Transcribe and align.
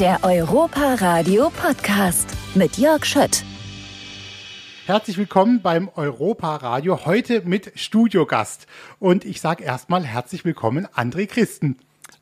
Der 0.00 0.20
Europa 0.22 0.94
Radio 0.94 1.50
Podcast 1.50 2.28
mit 2.54 2.78
Jörg 2.78 3.04
Schött. 3.04 3.42
Herzlich 4.86 5.18
willkommen 5.18 5.60
beim 5.60 5.90
Europa 5.92 6.54
Radio, 6.54 7.04
heute 7.04 7.40
mit 7.40 7.72
Studiogast. 7.74 8.68
Und 9.00 9.24
ich 9.24 9.40
sage 9.40 9.64
erstmal 9.64 10.04
herzlich 10.04 10.44
willkommen, 10.44 10.86
André 10.86 11.26
Christen. 11.26 11.78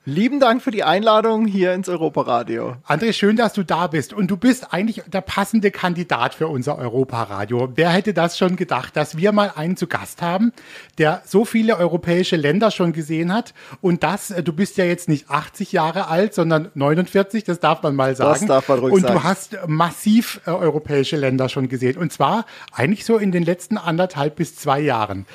Lieben 0.08 0.38
Dank 0.38 0.62
für 0.62 0.70
die 0.70 0.84
Einladung 0.84 1.48
hier 1.48 1.74
ins 1.74 1.88
Europaradio. 1.88 2.76
André, 2.86 3.12
schön, 3.12 3.34
dass 3.34 3.54
du 3.54 3.64
da 3.64 3.88
bist. 3.88 4.12
Und 4.12 4.30
du 4.30 4.36
bist 4.36 4.72
eigentlich 4.72 5.02
der 5.08 5.20
passende 5.20 5.72
Kandidat 5.72 6.32
für 6.32 6.46
unser 6.46 6.78
Europaradio. 6.78 7.72
Wer 7.74 7.90
hätte 7.90 8.14
das 8.14 8.38
schon 8.38 8.54
gedacht, 8.54 8.96
dass 8.96 9.16
wir 9.16 9.32
mal 9.32 9.52
einen 9.56 9.76
zu 9.76 9.88
Gast 9.88 10.22
haben, 10.22 10.52
der 10.98 11.22
so 11.26 11.44
viele 11.44 11.76
europäische 11.76 12.36
Länder 12.36 12.70
schon 12.70 12.92
gesehen 12.92 13.32
hat. 13.32 13.52
Und 13.80 14.04
das, 14.04 14.30
äh, 14.30 14.44
du 14.44 14.52
bist 14.52 14.76
ja 14.76 14.84
jetzt 14.84 15.08
nicht 15.08 15.28
80 15.28 15.72
Jahre 15.72 16.06
alt, 16.06 16.34
sondern 16.34 16.70
49, 16.74 17.42
das 17.42 17.58
darf 17.58 17.82
man 17.82 17.96
mal 17.96 18.14
sagen. 18.14 18.38
Das 18.38 18.46
darf 18.46 18.68
man 18.68 18.78
ruhig 18.78 18.94
Und 18.94 19.00
sagen. 19.00 19.14
du 19.14 19.24
hast 19.24 19.58
massiv 19.66 20.40
äh, 20.46 20.50
europäische 20.50 21.16
Länder 21.16 21.48
schon 21.48 21.68
gesehen. 21.68 21.98
Und 21.98 22.12
zwar 22.12 22.46
eigentlich 22.70 23.04
so 23.04 23.16
in 23.16 23.32
den 23.32 23.42
letzten 23.42 23.76
anderthalb 23.76 24.36
bis 24.36 24.54
zwei 24.54 24.78
Jahren. 24.78 25.26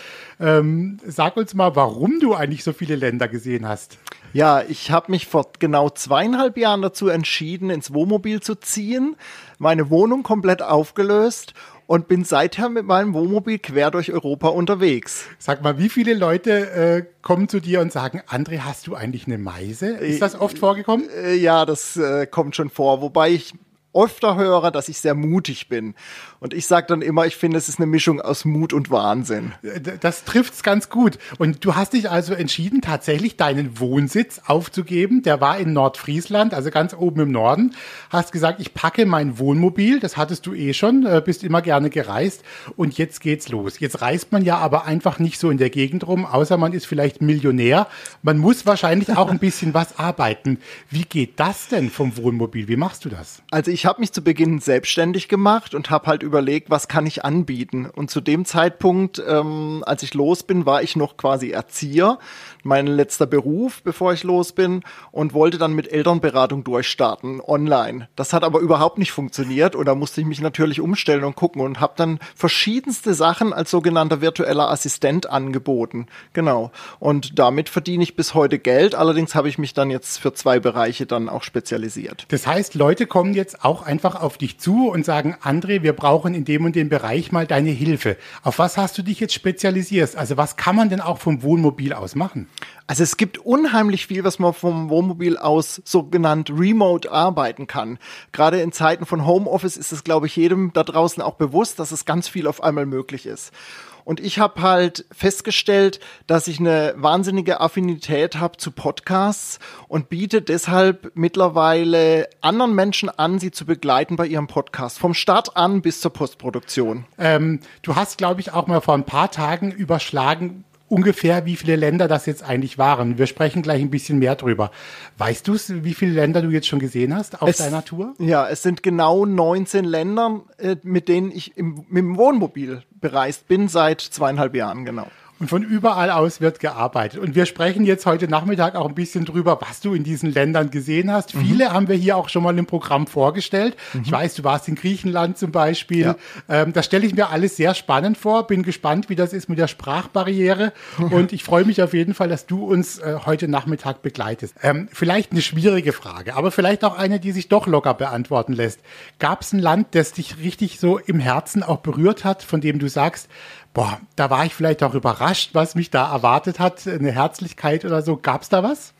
Ähm, 0.41 0.97
sag 1.05 1.37
uns 1.37 1.53
mal, 1.53 1.75
warum 1.75 2.19
du 2.19 2.33
eigentlich 2.33 2.63
so 2.63 2.73
viele 2.73 2.95
Länder 2.95 3.27
gesehen 3.27 3.67
hast. 3.67 3.99
Ja, 4.33 4.63
ich 4.67 4.91
habe 4.91 5.11
mich 5.11 5.27
vor 5.27 5.51
genau 5.59 5.89
zweieinhalb 5.89 6.57
Jahren 6.57 6.81
dazu 6.81 7.09
entschieden, 7.09 7.69
ins 7.69 7.93
Wohnmobil 7.93 8.41
zu 8.41 8.55
ziehen, 8.55 9.15
meine 9.59 9.89
Wohnung 9.89 10.23
komplett 10.23 10.61
aufgelöst 10.61 11.53
und 11.85 12.07
bin 12.07 12.23
seither 12.23 12.69
mit 12.69 12.85
meinem 12.85 13.13
Wohnmobil 13.13 13.59
quer 13.59 13.91
durch 13.91 14.13
Europa 14.13 14.47
unterwegs. 14.47 15.25
Sag 15.37 15.61
mal, 15.61 15.77
wie 15.77 15.89
viele 15.89 16.13
Leute 16.13 16.71
äh, 16.71 17.05
kommen 17.21 17.49
zu 17.49 17.59
dir 17.59 17.81
und 17.81 17.91
sagen, 17.91 18.21
André, 18.27 18.59
hast 18.59 18.87
du 18.87 18.95
eigentlich 18.95 19.27
eine 19.27 19.37
Meise? 19.37 19.89
Ist 19.97 20.21
das 20.21 20.39
oft 20.39 20.57
vorgekommen? 20.57 21.09
Äh, 21.09 21.35
ja, 21.35 21.65
das 21.65 21.97
äh, 21.97 22.25
kommt 22.25 22.55
schon 22.55 22.69
vor, 22.69 23.01
wobei 23.01 23.31
ich 23.31 23.53
öfter 23.93 24.35
höre, 24.35 24.71
dass 24.71 24.89
ich 24.89 24.99
sehr 24.99 25.15
mutig 25.15 25.67
bin. 25.69 25.95
Und 26.39 26.53
ich 26.53 26.65
sage 26.65 26.87
dann 26.87 27.01
immer, 27.01 27.25
ich 27.25 27.35
finde, 27.35 27.57
es 27.57 27.69
ist 27.69 27.77
eine 27.79 27.85
Mischung 27.87 28.21
aus 28.21 28.45
Mut 28.45 28.73
und 28.73 28.89
Wahnsinn. 28.89 29.51
D- 29.63 29.79
Das 29.99 30.23
trifft's 30.23 30.63
ganz 30.63 30.89
gut. 30.89 31.19
Und 31.37 31.63
du 31.65 31.75
hast 31.75 31.93
dich 31.93 32.09
also 32.09 32.33
entschieden, 32.33 32.81
tatsächlich 32.81 33.37
deinen 33.37 33.79
Wohnsitz 33.79 34.41
aufzugeben. 34.47 35.23
Der 35.23 35.41
war 35.41 35.57
in 35.57 35.73
Nordfriesland, 35.73 36.53
also 36.53 36.71
ganz 36.71 36.93
oben 36.93 37.19
im 37.21 37.31
Norden. 37.31 37.75
Hast 38.09 38.31
gesagt, 38.31 38.59
ich 38.61 38.73
packe 38.73 39.05
mein 39.05 39.37
Wohnmobil. 39.39 39.99
Das 39.99 40.17
hattest 40.17 40.45
du 40.45 40.53
eh 40.53 40.73
schon, 40.73 41.05
äh, 41.05 41.21
bist 41.23 41.43
immer 41.43 41.61
gerne 41.61 41.89
gereist. 41.89 42.43
Und 42.77 42.97
jetzt 42.97 43.21
geht's 43.21 43.49
los. 43.49 43.79
Jetzt 43.79 44.01
reist 44.01 44.31
man 44.31 44.43
ja 44.43 44.57
aber 44.57 44.85
einfach 44.85 45.19
nicht 45.19 45.37
so 45.39 45.49
in 45.49 45.57
der 45.57 45.69
Gegend 45.69 46.07
rum, 46.07 46.25
außer 46.25 46.57
man 46.57 46.73
ist 46.73 46.85
vielleicht 46.87 47.21
Millionär. 47.21 47.87
Man 48.23 48.37
muss 48.37 48.65
wahrscheinlich 48.65 49.15
auch 49.17 49.29
ein 49.29 49.39
bisschen 49.39 49.73
was 49.73 49.99
arbeiten. 49.99 50.59
Wie 50.89 51.03
geht 51.03 51.39
das 51.39 51.67
denn 51.67 51.89
vom 51.89 52.15
Wohnmobil? 52.17 52.67
Wie 52.67 52.77
machst 52.77 53.05
du 53.05 53.09
das? 53.09 53.41
Also 53.51 53.69
ich 53.71 53.80
habe 53.85 54.01
mich 54.01 54.11
zu 54.11 54.21
Beginn 54.21 54.59
selbstständig 54.59 55.27
gemacht 55.27 55.73
und 55.73 55.89
habe 55.89 56.07
halt 56.07 56.23
überlegt, 56.23 56.69
was 56.69 56.87
kann 56.87 57.05
ich 57.05 57.23
anbieten. 57.23 57.85
Und 57.85 58.11
zu 58.11 58.21
dem 58.21 58.45
Zeitpunkt, 58.45 59.21
ähm, 59.25 59.83
als 59.85 60.03
ich 60.03 60.13
los 60.13 60.43
bin, 60.43 60.65
war 60.65 60.83
ich 60.83 60.95
noch 60.95 61.17
quasi 61.17 61.51
Erzieher, 61.51 62.19
mein 62.63 62.87
letzter 62.87 63.25
Beruf, 63.25 63.81
bevor 63.83 64.13
ich 64.13 64.23
los 64.23 64.51
bin, 64.51 64.83
und 65.11 65.33
wollte 65.33 65.57
dann 65.57 65.73
mit 65.73 65.91
Elternberatung 65.91 66.63
durchstarten, 66.63 67.41
online. 67.41 68.09
Das 68.15 68.33
hat 68.33 68.43
aber 68.43 68.59
überhaupt 68.59 68.97
nicht 68.97 69.11
funktioniert 69.11 69.75
und 69.75 69.85
da 69.85 69.95
musste 69.95 70.21
ich 70.21 70.27
mich 70.27 70.41
natürlich 70.41 70.81
umstellen 70.81 71.23
und 71.23 71.35
gucken 71.35 71.61
und 71.61 71.79
habe 71.79 71.93
dann 71.95 72.19
verschiedenste 72.35 73.13
Sachen 73.13 73.53
als 73.53 73.71
sogenannter 73.71 74.21
virtueller 74.21 74.69
Assistent 74.69 75.29
angeboten. 75.29 76.07
Genau. 76.33 76.71
Und 76.99 77.39
damit 77.39 77.69
verdiene 77.69 78.03
ich 78.03 78.15
bis 78.15 78.33
heute 78.33 78.59
Geld. 78.59 78.95
Allerdings 78.95 79.33
habe 79.33 79.49
ich 79.49 79.57
mich 79.57 79.73
dann 79.73 79.89
jetzt 79.89 80.19
für 80.19 80.33
zwei 80.33 80.59
Bereiche 80.59 81.05
dann 81.05 81.29
auch 81.29 81.43
spezialisiert. 81.43 82.25
Das 82.29 82.45
heißt, 82.45 82.75
Leute 82.75 83.07
kommen 83.07 83.33
jetzt 83.33 83.63
auch 83.63 83.70
einfach 83.79 84.21
auf 84.21 84.37
dich 84.37 84.59
zu 84.59 84.89
und 84.89 85.05
sagen, 85.05 85.35
André, 85.41 85.81
wir 85.81 85.93
brauchen 85.93 86.33
in 86.33 86.43
dem 86.43 86.65
und 86.65 86.75
dem 86.75 86.89
Bereich 86.89 87.31
mal 87.31 87.47
deine 87.47 87.69
Hilfe. 87.69 88.17
Auf 88.43 88.59
was 88.59 88.77
hast 88.77 88.97
du 88.97 89.01
dich 89.01 89.21
jetzt 89.21 89.33
spezialisiert? 89.33 90.17
Also 90.17 90.35
was 90.35 90.57
kann 90.57 90.75
man 90.75 90.89
denn 90.89 90.99
auch 90.99 91.17
vom 91.17 91.41
Wohnmobil 91.43 91.93
aus 91.93 92.15
machen? 92.15 92.49
Also 92.87 93.03
es 93.03 93.15
gibt 93.15 93.37
unheimlich 93.37 94.07
viel, 94.07 94.25
was 94.25 94.37
man 94.37 94.53
vom 94.53 94.89
Wohnmobil 94.89 95.37
aus 95.37 95.81
sogenannt 95.85 96.49
remote 96.49 97.09
arbeiten 97.09 97.65
kann. 97.65 97.97
Gerade 98.33 98.59
in 98.59 98.73
Zeiten 98.73 99.05
von 99.05 99.25
Homeoffice 99.25 99.77
ist 99.77 99.93
es, 99.93 100.03
glaube 100.03 100.27
ich, 100.27 100.35
jedem 100.35 100.73
da 100.73 100.83
draußen 100.83 101.23
auch 101.23 101.35
bewusst, 101.35 101.79
dass 101.79 101.93
es 101.93 102.03
ganz 102.03 102.27
viel 102.27 102.47
auf 102.47 102.61
einmal 102.61 102.85
möglich 102.85 103.25
ist. 103.25 103.53
Und 104.03 104.19
ich 104.19 104.39
habe 104.39 104.61
halt 104.61 105.05
festgestellt, 105.11 105.99
dass 106.27 106.47
ich 106.47 106.59
eine 106.59 106.93
wahnsinnige 106.97 107.59
Affinität 107.61 108.37
habe 108.39 108.57
zu 108.57 108.71
Podcasts 108.71 109.59
und 109.87 110.09
biete 110.09 110.41
deshalb 110.41 111.11
mittlerweile 111.15 112.29
anderen 112.41 112.75
Menschen 112.75 113.09
an, 113.09 113.39
sie 113.39 113.51
zu 113.51 113.65
begleiten 113.65 114.15
bei 114.15 114.25
ihrem 114.25 114.47
Podcast. 114.47 114.99
Vom 114.99 115.13
Start 115.13 115.57
an 115.57 115.81
bis 115.81 116.01
zur 116.01 116.11
Postproduktion. 116.11 117.05
Ähm, 117.17 117.59
du 117.81 117.95
hast, 117.95 118.17
glaube 118.17 118.41
ich, 118.41 118.53
auch 118.53 118.67
mal 118.67 118.81
vor 118.81 118.95
ein 118.95 119.05
paar 119.05 119.31
Tagen 119.31 119.71
überschlagen, 119.71 120.63
ungefähr 120.91 121.45
wie 121.45 121.55
viele 121.55 121.75
Länder 121.77 122.07
das 122.07 122.25
jetzt 122.25 122.43
eigentlich 122.43 122.77
waren. 122.77 123.17
Wir 123.17 123.25
sprechen 123.25 123.61
gleich 123.61 123.81
ein 123.81 123.89
bisschen 123.89 124.19
mehr 124.19 124.35
drüber. 124.35 124.71
Weißt 125.17 125.47
du, 125.47 125.55
wie 125.83 125.93
viele 125.93 126.11
Länder 126.13 126.41
du 126.41 126.49
jetzt 126.49 126.67
schon 126.67 126.79
gesehen 126.79 127.15
hast 127.15 127.41
auf 127.41 127.49
Es- 127.49 127.57
deiner 127.57 127.83
Tour? 127.83 128.13
Ja, 128.19 128.47
es 128.47 128.61
sind 128.61 128.83
genau 128.83 129.25
19 129.25 129.85
Länder, 129.85 130.41
äh, 130.57 130.75
mit 130.83 131.07
denen 131.07 131.31
ich 131.31 131.55
im, 131.57 131.85
mit 131.89 132.03
dem 132.03 132.17
Wohnmobil 132.17 132.83
bereist 132.99 133.47
bin 133.47 133.67
seit 133.67 134.01
zweieinhalb 134.01 134.53
Jahren, 134.55 134.85
genau. 134.85 135.07
Und 135.41 135.47
von 135.47 135.63
überall 135.63 136.11
aus 136.11 136.39
wird 136.39 136.59
gearbeitet. 136.59 137.19
Und 137.19 137.33
wir 137.33 137.47
sprechen 137.47 137.83
jetzt 137.83 138.05
heute 138.05 138.27
Nachmittag 138.27 138.75
auch 138.75 138.87
ein 138.87 138.93
bisschen 138.93 139.25
drüber, 139.25 139.57
was 139.67 139.79
du 139.79 139.95
in 139.95 140.03
diesen 140.03 140.31
Ländern 140.31 140.69
gesehen 140.69 141.11
hast. 141.11 141.31
Viele 141.31 141.73
haben 141.73 141.87
wir 141.87 141.95
hier 141.95 142.15
auch 142.15 142.29
schon 142.29 142.43
mal 142.43 142.55
im 142.55 142.67
Programm 142.67 143.07
vorgestellt. 143.07 143.75
Ich 144.03 144.11
weiß, 144.11 144.35
du 144.35 144.43
warst 144.43 144.67
in 144.67 144.75
Griechenland 144.75 145.39
zum 145.39 145.51
Beispiel. 145.51 146.01
Ja. 146.01 146.15
Ähm, 146.47 146.73
das 146.73 146.85
stelle 146.85 147.07
ich 147.07 147.15
mir 147.15 147.29
alles 147.29 147.57
sehr 147.57 147.73
spannend 147.73 148.19
vor. 148.19 148.45
Bin 148.45 148.61
gespannt, 148.61 149.09
wie 149.09 149.15
das 149.15 149.33
ist 149.33 149.49
mit 149.49 149.57
der 149.57 149.67
Sprachbarriere. 149.67 150.73
Und 151.09 151.33
ich 151.33 151.43
freue 151.43 151.65
mich 151.65 151.81
auf 151.81 151.95
jeden 151.95 152.13
Fall, 152.13 152.29
dass 152.29 152.45
du 152.45 152.63
uns 152.63 152.99
äh, 152.99 153.15
heute 153.25 153.47
Nachmittag 153.47 154.03
begleitest. 154.03 154.53
Ähm, 154.61 154.89
vielleicht 154.93 155.31
eine 155.31 155.41
schwierige 155.41 155.91
Frage, 155.91 156.35
aber 156.35 156.51
vielleicht 156.51 156.83
auch 156.83 156.95
eine, 156.95 157.19
die 157.19 157.31
sich 157.31 157.47
doch 157.47 157.65
locker 157.65 157.95
beantworten 157.95 158.53
lässt. 158.53 158.79
Gab 159.17 159.41
es 159.41 159.53
ein 159.53 159.59
Land, 159.59 159.95
das 159.95 160.13
dich 160.13 160.37
richtig 160.37 160.79
so 160.79 160.99
im 160.99 161.19
Herzen 161.19 161.63
auch 161.63 161.79
berührt 161.79 162.25
hat, 162.25 162.43
von 162.43 162.61
dem 162.61 162.77
du 162.77 162.87
sagst, 162.87 163.27
boah, 163.73 163.99
da 164.15 164.29
war 164.29 164.45
ich 164.45 164.53
vielleicht 164.53 164.83
auch 164.83 164.93
überrascht, 164.93 165.51
was 165.53 165.75
mich 165.75 165.89
da 165.89 166.11
erwartet 166.11 166.59
hat, 166.59 166.87
eine 166.87 167.11
Herzlichkeit 167.11 167.85
oder 167.85 168.01
so. 168.01 168.17
Gab 168.17 168.41
es 168.41 168.49
da 168.49 168.63
was? 168.63 168.93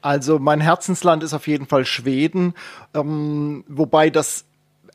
Also 0.00 0.38
mein 0.38 0.60
Herzensland 0.60 1.22
ist 1.22 1.34
auf 1.34 1.46
jeden 1.46 1.66
Fall 1.66 1.84
Schweden, 1.84 2.54
ähm, 2.94 3.64
wobei 3.68 4.10
das 4.10 4.44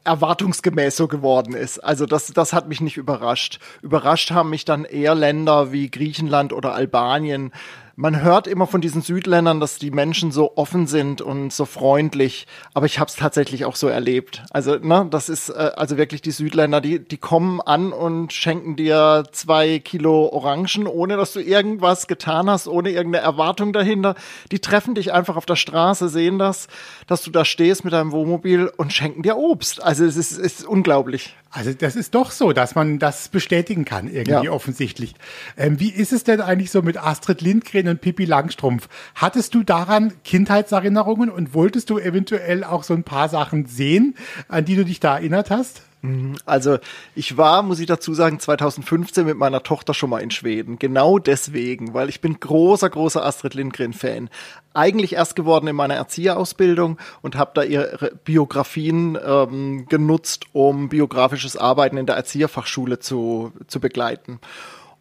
erwartungsgemäß 0.03 0.97
so 0.97 1.07
geworden 1.07 1.53
ist. 1.53 1.79
Also 1.79 2.05
das, 2.05 2.27
das 2.27 2.53
hat 2.53 2.67
mich 2.67 2.81
nicht 2.81 2.97
überrascht. 2.97 3.59
Überrascht 3.81 4.31
haben 4.31 4.49
mich 4.49 4.65
dann 4.65 4.85
eher 4.85 5.13
Länder 5.13 5.71
wie 5.71 5.91
Griechenland 5.91 6.53
oder 6.53 6.73
Albanien. 6.73 7.51
Man 8.01 8.19
hört 8.23 8.47
immer 8.47 8.65
von 8.65 8.81
diesen 8.81 9.03
Südländern, 9.03 9.59
dass 9.59 9.77
die 9.77 9.91
Menschen 9.91 10.31
so 10.31 10.57
offen 10.57 10.87
sind 10.87 11.21
und 11.21 11.53
so 11.53 11.65
freundlich, 11.65 12.47
aber 12.73 12.87
ich 12.87 12.97
habe 12.97 13.09
es 13.09 13.15
tatsächlich 13.15 13.63
auch 13.63 13.75
so 13.75 13.87
erlebt. 13.89 14.41
Also, 14.49 14.77
ne, 14.77 15.05
das 15.11 15.29
ist 15.29 15.49
äh, 15.49 15.69
also 15.75 15.97
wirklich 15.97 16.23
die 16.23 16.31
Südländer, 16.31 16.81
die 16.81 16.97
die 16.97 17.19
kommen 17.19 17.61
an 17.61 17.93
und 17.93 18.33
schenken 18.33 18.75
dir 18.75 19.25
zwei 19.33 19.77
Kilo 19.77 20.29
Orangen, 20.33 20.87
ohne 20.87 21.15
dass 21.15 21.33
du 21.33 21.41
irgendwas 21.41 22.07
getan 22.07 22.49
hast, 22.49 22.67
ohne 22.67 22.89
irgendeine 22.89 23.23
Erwartung 23.23 23.71
dahinter. 23.71 24.15
Die 24.51 24.57
treffen 24.57 24.95
dich 24.95 25.13
einfach 25.13 25.35
auf 25.35 25.45
der 25.45 25.55
Straße, 25.55 26.09
sehen 26.09 26.39
das, 26.39 26.69
dass 27.05 27.21
du 27.21 27.29
da 27.29 27.45
stehst 27.45 27.83
mit 27.83 27.93
deinem 27.93 28.11
Wohnmobil 28.11 28.71
und 28.77 28.93
schenken 28.93 29.21
dir 29.21 29.37
Obst. 29.37 29.79
Also 29.79 30.05
es 30.05 30.17
ist, 30.17 30.31
es 30.31 30.39
ist 30.61 30.65
unglaublich. 30.65 31.35
Also 31.53 31.73
das 31.73 31.97
ist 31.97 32.15
doch 32.15 32.31
so, 32.31 32.53
dass 32.53 32.75
man 32.75 32.97
das 32.97 33.27
bestätigen 33.27 33.83
kann, 33.83 34.07
irgendwie 34.07 34.45
Ja. 34.45 34.51
offensichtlich. 34.51 35.13
Ähm, 35.57 35.81
wie 35.81 35.89
ist 35.89 36.13
es 36.13 36.23
denn 36.23 36.39
eigentlich 36.39 36.71
so 36.71 36.81
mit 36.81 36.97
Astrid 36.97 37.41
Lindgren 37.41 37.90
und 37.91 38.01
Pippi 38.01 38.25
Langstrumpf? 38.25 38.89
Hattest 39.15 39.53
du 39.53 39.63
daran 39.63 40.13
Kindheitserinnerungen 40.23 41.29
und 41.29 41.53
wolltest 41.53 41.89
du 41.89 41.99
eventuell 41.99 42.63
auch 42.63 42.83
so 42.83 42.93
ein 42.93 43.03
paar 43.03 43.29
Sachen 43.29 43.65
sehen, 43.67 44.15
an 44.47 44.65
die 44.65 44.75
du 44.75 44.83
dich 44.83 44.99
da 44.99 45.17
erinnert 45.17 45.51
hast? 45.51 45.83
Also 46.45 46.79
ich 47.13 47.37
war, 47.37 47.61
muss 47.61 47.79
ich 47.79 47.85
dazu 47.85 48.15
sagen, 48.15 48.39
2015 48.39 49.23
mit 49.23 49.37
meiner 49.37 49.61
Tochter 49.61 49.93
schon 49.93 50.09
mal 50.09 50.19
in 50.19 50.31
Schweden. 50.31 50.79
Genau 50.79 51.19
deswegen, 51.19 51.93
weil 51.93 52.09
ich 52.09 52.21
bin 52.21 52.39
großer, 52.39 52.89
großer 52.89 53.23
Astrid 53.23 53.53
Lindgren-Fan. 53.53 54.29
Eigentlich 54.73 55.13
erst 55.13 55.35
geworden 55.35 55.67
in 55.67 55.75
meiner 55.75 55.93
Erzieherausbildung 55.93 56.97
und 57.21 57.35
habe 57.35 57.51
da 57.53 57.61
ihre 57.61 58.13
Biografien 58.23 59.15
ähm, 59.23 59.85
genutzt, 59.87 60.45
um 60.53 60.89
biografisches 60.89 61.55
Arbeiten 61.55 61.97
in 61.97 62.07
der 62.07 62.15
Erzieherfachschule 62.15 62.97
zu, 62.97 63.51
zu 63.67 63.79
begleiten. 63.79 64.39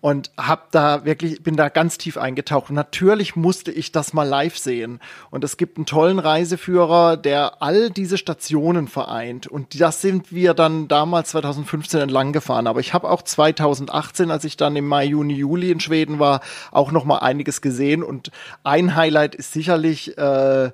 Und 0.00 0.30
hab 0.38 0.70
da 0.72 1.04
wirklich, 1.04 1.42
bin 1.42 1.56
da 1.56 1.68
ganz 1.68 1.98
tief 1.98 2.16
eingetaucht. 2.16 2.70
Natürlich 2.70 3.36
musste 3.36 3.70
ich 3.70 3.92
das 3.92 4.12
mal 4.14 4.26
live 4.26 4.56
sehen. 4.56 4.98
Und 5.30 5.44
es 5.44 5.58
gibt 5.58 5.76
einen 5.76 5.84
tollen 5.86 6.18
Reiseführer, 6.18 7.18
der 7.18 7.62
all 7.62 7.90
diese 7.90 8.16
Stationen 8.16 8.88
vereint. 8.88 9.46
Und 9.46 9.78
das 9.78 10.00
sind 10.00 10.32
wir 10.32 10.54
dann 10.54 10.88
damals 10.88 11.30
2015 11.30 12.00
entlang 12.00 12.32
gefahren. 12.32 12.66
Aber 12.66 12.80
ich 12.80 12.94
habe 12.94 13.10
auch 13.10 13.20
2018, 13.20 14.30
als 14.30 14.44
ich 14.44 14.56
dann 14.56 14.74
im 14.76 14.86
Mai, 14.86 15.04
Juni, 15.04 15.34
Juli 15.34 15.70
in 15.70 15.80
Schweden 15.80 16.18
war, 16.18 16.40
auch 16.70 16.92
noch 16.92 17.04
mal 17.04 17.18
einiges 17.18 17.60
gesehen. 17.60 18.02
Und 18.02 18.30
ein 18.64 18.96
Highlight 18.96 19.34
ist 19.34 19.52
sicherlich 19.52 20.16
äh, 20.16 20.70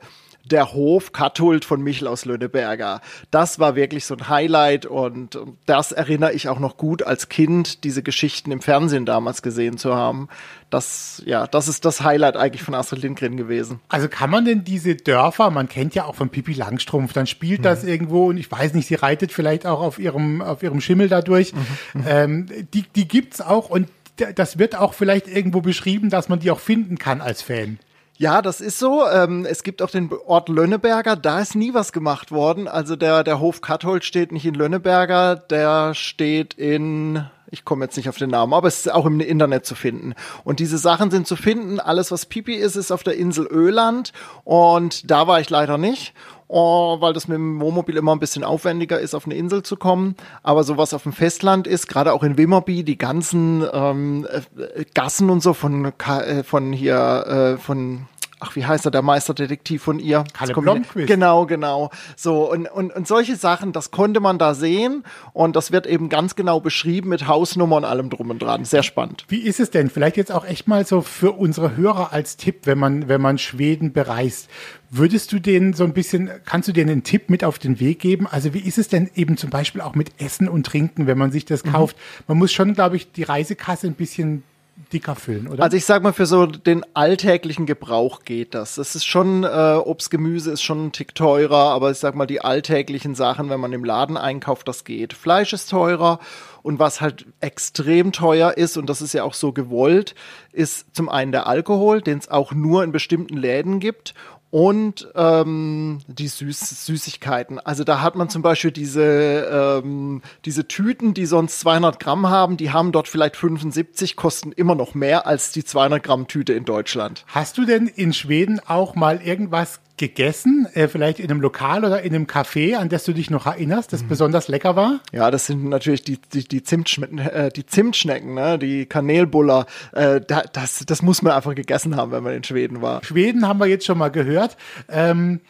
der 0.51 0.73
Hof 0.73 1.13
Kathult 1.13 1.65
von 1.65 1.83
Michel 1.83 2.09
aus 2.09 2.25
Lönneberger. 2.25 3.01
Das 3.31 3.59
war 3.59 3.77
wirklich 3.77 4.05
so 4.05 4.15
ein 4.15 4.29
Highlight 4.29 4.87
und 4.87 5.39
das 5.67 5.93
erinnere 5.93 6.33
ich 6.33 6.49
auch 6.49 6.59
noch 6.59 6.77
gut 6.77 7.03
als 7.03 7.29
Kind, 7.29 7.85
diese 7.85 8.03
Geschichten 8.03 8.53
im 8.53 8.61
Fernsehen 8.61 9.07
damals 9.07 9.43
gesehen 9.43 9.77
zu 9.77 9.95
haben. 9.95 10.29
Das, 10.71 11.23
ja, 11.27 11.47
das 11.47 11.69
ist 11.69 11.85
das 11.85 12.03
Highlight 12.03 12.37
eigentlich 12.37 12.63
von 12.63 12.75
Astrid 12.75 13.03
Lindgren 13.03 13.37
gewesen. 13.37 13.81
Also 13.89 14.09
kann 14.09 14.31
man 14.31 14.45
denn 14.45 14.65
diese 14.65 14.97
Dörfer, 14.97 15.51
man 15.51 15.69
kennt 15.69 15.95
ja 15.95 16.05
auch 16.05 16.15
von 16.15 16.29
Pippi 16.29 16.55
Langstrumpf, 16.55 17.13
dann 17.13 17.27
spielt 17.27 17.65
das 17.65 17.83
mhm. 17.83 17.89
irgendwo 17.89 18.27
und 18.27 18.37
ich 18.37 18.51
weiß 18.51 18.75
nicht, 18.75 18.87
sie 18.87 18.97
reitet 18.97 19.33
vielleicht 19.33 19.67
auch 19.67 19.81
auf 19.81 19.99
ihrem, 19.99 20.43
auf 20.43 20.63
ihrem 20.63 20.81
Schimmel 20.81 21.09
dadurch. 21.09 21.53
Mhm. 21.53 22.05
Ähm, 22.07 22.47
die, 22.73 22.83
die 22.83 23.09
gibt's 23.09 23.41
auch 23.41 23.69
und 23.71 23.89
das 24.17 24.59
wird 24.59 24.77
auch 24.77 24.95
vielleicht 24.95 25.29
irgendwo 25.29 25.61
beschrieben, 25.61 26.11
dass 26.11 26.29
man 26.29 26.41
die 26.41 26.51
auch 26.51 26.61
finden 26.61 26.99
kann 26.99 27.21
als 27.21 27.43
Fan. 27.43 27.79
Ja, 28.19 28.41
das 28.41 28.61
ist 28.63 28.79
so. 28.79 29.07
Ähm, 29.07 29.47
es 29.49 29.63
gibt 29.63 29.83
auch 29.83 29.91
den 29.91 30.11
Ort 30.27 30.49
Lönneberger, 30.49 31.17
da 31.17 31.41
ist 31.41 31.55
nie 31.55 31.75
was 31.75 31.93
gemacht 31.93 32.33
worden. 32.33 32.67
Also 32.67 32.97
der, 32.97 33.25
der 33.25 33.41
Hof 33.41 33.61
Kathold 33.61 34.05
steht 34.05 34.33
nicht 34.33 34.47
in 34.47 34.55
Lönneberger, 34.55 35.37
der 35.37 35.93
steht 35.93 36.55
in, 36.55 37.27
ich 37.51 37.67
komme 37.67 37.85
jetzt 37.85 37.97
nicht 37.99 38.09
auf 38.09 38.17
den 38.17 38.31
Namen, 38.31 38.55
aber 38.55 38.69
es 38.69 38.87
ist 38.87 38.93
auch 38.93 39.05
im 39.05 39.21
Internet 39.21 39.67
zu 39.67 39.75
finden. 39.75 40.15
Und 40.45 40.61
diese 40.61 40.79
Sachen 40.79 41.11
sind 41.11 41.27
zu 41.27 41.37
finden. 41.37 41.79
Alles, 41.79 42.11
was 42.11 42.25
Pipi 42.25 42.55
ist, 42.55 42.77
ist 42.77 42.91
auf 42.91 43.03
der 43.03 43.17
Insel 43.17 43.47
Öland. 43.47 44.15
Und 44.45 45.11
da 45.11 45.27
war 45.27 45.41
ich 45.41 45.51
leider 45.51 45.77
nicht 45.77 46.15
oh, 46.49 47.01
weil 47.01 47.13
das 47.13 47.29
mit 47.29 47.37
dem 47.37 47.61
Wohnmobil 47.61 47.97
immer 47.97 48.15
ein 48.15 48.21
bisschen 48.21 48.45
aufwendiger 48.45 48.99
ist, 49.01 49.15
auf 49.15 49.27
eine 49.27 49.35
Insel 49.35 49.63
zu 49.63 49.77
kommen. 49.77 50.17
Aber 50.43 50.65
sowas 50.65 50.95
auf 50.95 51.03
dem 51.03 51.13
Festland 51.13 51.67
ist, 51.67 51.89
gerade 51.89 52.13
auch 52.13 52.23
in 52.23 52.39
Wimmerby, 52.39 52.85
die 52.85 52.99
ganzen 52.99 53.65
ähm, 53.73 54.27
äh, 54.57 54.85
Gassen 54.95 55.31
und 55.31 55.43
so 55.43 55.55
von, 55.55 55.93
äh, 56.07 56.43
von 56.43 56.73
hier, 56.73 57.57
äh, 57.57 57.59
von 57.59 58.07
ach, 58.41 58.57
wie 58.57 58.65
heißt 58.65 58.85
er, 58.85 58.91
der 58.91 59.03
Meisterdetektiv 59.03 59.83
von 59.83 59.99
ihr? 59.99 60.25
Kalle 60.33 60.55
Blomqvist. 60.55 61.07
Genau, 61.07 61.47
genau. 61.47 61.91
So, 62.17 62.51
und, 62.51 62.67
und, 62.67 62.95
und 62.95 63.09
solche 63.09 63.37
Sachen, 63.37 63.73
das 63.73 63.91
konnte 63.91 64.21
man 64.21 64.39
da 64.39 64.55
sehen 64.55 65.05
und 65.33 65.57
das 65.57 65.73
wird 65.73 65.87
eben 65.87 66.09
ganz 66.09 66.37
genau 66.37 66.61
beschrieben 66.61 67.09
mit 67.09 67.27
Hausnummer 67.27 67.77
und 67.77 67.85
allem 67.85 68.11
drum 68.11 68.31
und 68.31 68.41
dran. 68.41 68.65
Sehr 68.65 68.83
spannend. 68.83 69.25
Wie 69.29 69.41
ist 69.41 69.61
es 69.61 69.71
denn? 69.71 69.91
Vielleicht 69.91 70.17
jetzt 70.17 70.33
auch 70.33 70.45
echt 70.45 70.69
mal 70.69 70.87
so 70.87 71.01
für 71.01 71.33
unsere 71.33 71.77
Hörer 71.77 72.13
als 72.13 72.37
Tipp, 72.37 72.61
wenn 72.65 72.79
man, 72.79 73.09
wenn 73.09 73.21
man 73.21 73.39
Schweden 73.39 73.93
bereist. 73.93 74.49
Würdest 74.91 75.33
du 75.33 75.39
denen 75.39 75.73
so 75.73 75.85
ein 75.85 75.93
bisschen, 75.93 76.31
kannst 76.45 76.69
du 76.69 76.73
denen 76.73 76.91
einen 76.91 77.03
Tipp 77.03 77.29
mit 77.29 77.43
auf 77.43 77.59
den 77.59 77.81
Weg 77.81 77.99
geben? 77.99 78.27
Also 78.27 78.55
wie 78.55 78.61
ist 78.61 78.79
es 78.79 78.89
denn 78.89 79.11
eben 79.15 79.37
zum 79.37 79.51
Beispiel 79.51 79.81
auch 79.81 79.95
mit 79.95 80.21
Essen 80.21 80.49
und 80.49 80.67
Trinken, 80.67 81.07
wenn 81.07 81.19
man 81.19 81.33
sich 81.33 81.45
das 81.45 81.65
mhm. 81.65 81.73
kauft? 81.73 81.97
Man 82.29 82.39
muss 82.39 82.53
schon, 82.53 82.75
glaube 82.75 82.97
ich, 82.97 83.11
die 83.13 83.25
Reisekasse 83.25 83.87
ein 83.87 83.95
bisschen 83.95 84.45
dicker 84.93 85.15
füllen, 85.15 85.49
oder? 85.49 85.63
Also 85.63 85.77
ich 85.77 85.85
sag 85.85 86.03
mal, 86.03 86.13
für 86.13 86.27
so 86.27 86.47
den 86.47 86.85
alltäglichen 86.95 87.67
Gebrauch 87.67 88.25
geht 88.25 88.55
das. 88.55 88.77
Das 88.77 88.95
ist 88.95 89.05
schon, 89.05 89.45
äh, 89.45 89.47
Obst, 89.47 90.11
Gemüse 90.11 90.53
ist 90.53 90.63
schon 90.63 90.87
ein 90.87 90.93
Tick 90.93 91.15
teurer, 91.15 91.71
aber 91.71 91.91
ich 91.91 91.99
sag 91.99 92.15
mal, 92.15 92.27
die 92.27 92.41
alltäglichen 92.43 93.15
Sachen, 93.15 93.51
wenn 93.51 93.61
man 93.61 93.73
im 93.73 93.85
Laden 93.85 94.17
einkauft, 94.17 94.69
das 94.69 94.85
geht. 94.85 95.13
Fleisch 95.13 95.53
ist 95.53 95.71
teurer 95.71 96.21
und 96.63 96.79
was 96.79 97.01
halt 97.01 97.27
extrem 97.41 98.13
teuer 98.13 98.57
ist, 98.57 98.77
und 98.77 98.91
das 98.91 99.01
ist 99.01 99.15
ja 99.15 99.25
auch 99.25 99.35
so 99.35 99.53
gewollt, 99.53 100.15
ist 100.53 100.95
zum 100.95 101.09
einen 101.09 101.33
der 101.33 101.47
Alkohol, 101.47 102.01
den 102.01 102.19
es 102.19 102.29
auch 102.29 102.53
nur 102.53 102.85
in 102.85 102.93
bestimmten 102.93 103.37
Läden 103.37 103.81
gibt 103.81 104.15
und 104.51 105.09
ähm, 105.15 105.99
die 106.07 106.29
Süß 106.29 106.87
Süßigkeiten. 106.87 107.59
Also 107.59 107.85
da 107.85 108.01
hat 108.01 108.17
man 108.17 108.29
zum 108.29 108.43
Beispiel 108.43 108.71
diese, 108.71 109.83
ähm, 109.83 110.23
diese 110.45 110.69
Tüten, 110.69 111.15
die 111.15 111.27
sonst 111.27 111.61
200 111.61 111.99
Gramm 111.99 112.29
haben, 112.29 112.57
die 112.57 112.71
haben 112.71 112.93
dort 112.93 113.09
vielleicht 113.09 113.37
75, 113.37 114.17
kosten 114.17 114.53
immer 114.53 114.75
noch 114.75 114.95
mehr 114.95 115.27
als 115.27 115.53
die 115.53 115.65
200 115.65 116.03
Gramm 116.03 116.27
Tüte 116.29 116.53
in 116.53 116.65
Deutschland. 116.65 117.25
Hast 117.29 117.59
du 117.59 117.65
denn 117.65 117.87
in 117.87 118.13
Schweden 118.13 118.61
auch 118.67 118.95
mal 118.95 119.21
irgendwas 119.21 119.81
gegessen, 119.97 120.67
äh, 120.75 120.89
vielleicht 120.89 121.21
in 121.21 121.31
einem 121.31 121.41
Lokal 121.41 121.85
oder 121.85 122.03
in 122.03 122.15
einem 122.15 122.27
Café, 122.27 122.77
an 122.77 122.89
das 122.89 123.05
du 123.05 123.13
dich 123.13 123.31
noch 123.31 123.47
erinnerst, 123.47 123.93
das 123.93 124.03
mhm. 124.03 124.09
besonders 124.09 124.49
lecker 124.49 124.77
war? 124.77 125.01
Ja, 125.13 125.31
das 125.31 125.47
sind 125.47 125.65
natürlich 125.65 126.03
die, 126.03 126.19
die, 126.33 126.47
die, 126.47 126.63
Zimtschnecken, 126.63 127.19
äh, 127.19 127.51
die 127.51 127.65
Zimtschnecken, 127.65 128.35
ne? 128.35 128.59
die 128.59 128.87
Kanelbuller. 128.87 129.67
Äh, 129.93 130.21
da, 130.21 130.43
das, 130.53 130.85
das 130.87 131.03
muss 131.03 131.23
man 131.23 131.33
einfach 131.33 131.55
gegessen 131.55 131.97
haben, 131.97 132.13
wenn 132.13 132.23
man 132.23 132.35
in 132.35 132.45
Schweden 132.45 132.83
war. 132.83 133.03
Schweden 133.05 133.47
haben 133.49 133.59
wir 133.59 133.67
jetzt 133.67 133.87
schon 133.87 133.99
mal 133.99 134.11
gehört. 134.11 134.57
Ähm, 134.89 135.41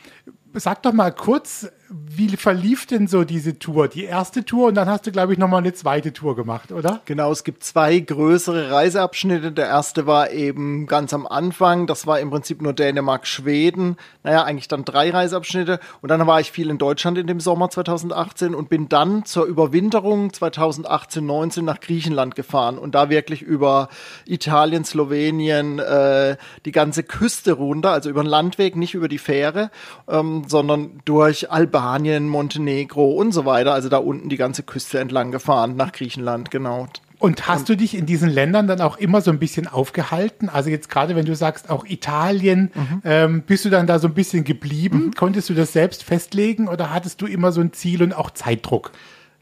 sag 0.55 0.83
doch 0.83 0.93
mal 0.93 1.11
kurz, 1.11 1.71
wie 1.89 2.37
verlief 2.37 2.87
denn 2.87 3.07
so 3.07 3.25
diese 3.25 3.59
Tour? 3.59 3.89
Die 3.89 4.05
erste 4.05 4.45
Tour 4.45 4.69
und 4.69 4.75
dann 4.75 4.89
hast 4.89 5.07
du, 5.07 5.13
glaube 5.13 5.33
ich, 5.33 5.39
nochmal 5.39 5.61
eine 5.61 5.73
zweite 5.73 6.13
Tour 6.13 6.35
gemacht, 6.35 6.73
oder? 6.73 7.01
Genau, 7.05 7.31
es 7.31 7.45
gibt 7.45 7.63
zwei 7.63 7.99
größere 7.99 8.71
Reiseabschnitte. 8.71 9.53
Der 9.53 9.67
erste 9.67 10.07
war 10.07 10.31
eben 10.31 10.87
ganz 10.87 11.15
am 11.15 11.27
Anfang. 11.27 11.87
Das 11.87 12.07
war 12.07 12.19
im 12.19 12.31
Prinzip 12.31 12.61
nur 12.61 12.73
Dänemark, 12.73 13.27
Schweden. 13.27 13.97
Naja, 14.25 14.43
eigentlich 14.43 14.67
dann 14.67 14.85
drei 14.85 15.11
Reiseabschnitte. 15.11 15.79
Und 16.03 16.11
dann 16.11 16.27
war 16.27 16.41
ich 16.41 16.51
viel 16.51 16.71
in 16.71 16.79
Deutschland 16.79 17.19
in 17.19 17.29
dem 17.29 17.39
Sommer 17.39 17.71
2018 17.71 18.55
und 18.55 18.69
bin 18.69 18.89
dann 18.89 19.25
zur 19.25 19.45
Überwinterung 19.45 20.33
2018, 20.33 21.25
19 21.25 21.65
nach 21.65 21.81
Griechenland 21.81 22.35
gefahren 22.35 22.79
und 22.79 22.95
da 22.95 23.11
wirklich 23.11 23.43
über 23.43 23.89
Italien, 24.27 24.85
Slowenien, 24.85 25.79
äh, 25.79 26.37
die 26.65 26.73
ganze 26.73 27.05
Küste 27.05 27.53
runter, 27.53 27.91
also 27.93 28.11
über 28.11 28.23
den 28.23 28.29
Landweg, 28.29 28.75
nicht 28.75 28.95
über 28.95 29.09
die 29.09 29.19
Fähre, 29.19 29.71
ähm, 30.09 30.45
sondern 30.49 31.01
durch 31.05 31.51
Albanien 31.51 31.76
Albanien, 31.77 32.27
Montenegro 32.29 33.11
und 33.11 33.33
so 33.33 33.45
weiter. 33.45 33.75
Also 33.75 33.91
da 33.91 33.99
unten 33.99 34.31
die 34.31 34.39
ganze 34.39 34.63
Küste 34.63 34.99
entlang 34.99 35.31
gefahren 35.31 35.77
nach 35.77 35.93
Griechenland, 35.93 36.51
genau. 36.51 36.89
Und 37.19 37.49
hast 37.49 37.69
du 37.69 37.77
dich 37.77 37.95
in 37.95 38.07
diesen 38.07 38.29
Ländern 38.29 38.67
dann 38.67 38.81
auch 38.81 38.99
immer 38.99 39.21
so 39.21 39.31
ein 39.31 39.39
bisschen 39.39 39.67
aufgehalten? 39.67 40.49
Also 40.49 40.71
jetzt 40.71 40.89
gerade, 40.89 41.17
wenn 41.17 41.25
du 41.25 41.35
sagst, 41.35 41.71
auch 41.71 41.87
Italien, 41.87 42.71
mhm. 42.75 43.03
ähm, 43.05 43.43
bist 43.43 43.65
du 43.65 43.71
dann 43.71 43.87
da 43.87 43.99
so 43.99 44.09
ein 44.09 44.15
bisschen 44.15 44.45
geblieben? 44.45 45.07
Mhm. 45.07 45.15
Konntest 45.15 45.49
du 45.49 45.55
das 45.55 45.73
selbst 45.73 46.03
festlegen 46.03 46.69
oder 46.69 46.93
hattest 46.93 47.21
du 47.21 47.27
immer 47.27 47.53
so 47.53 47.61
ein 47.61 47.73
Ziel 47.73 48.03
und 48.03 48.15
auch 48.15 48.31
Zeitdruck? 48.31 48.93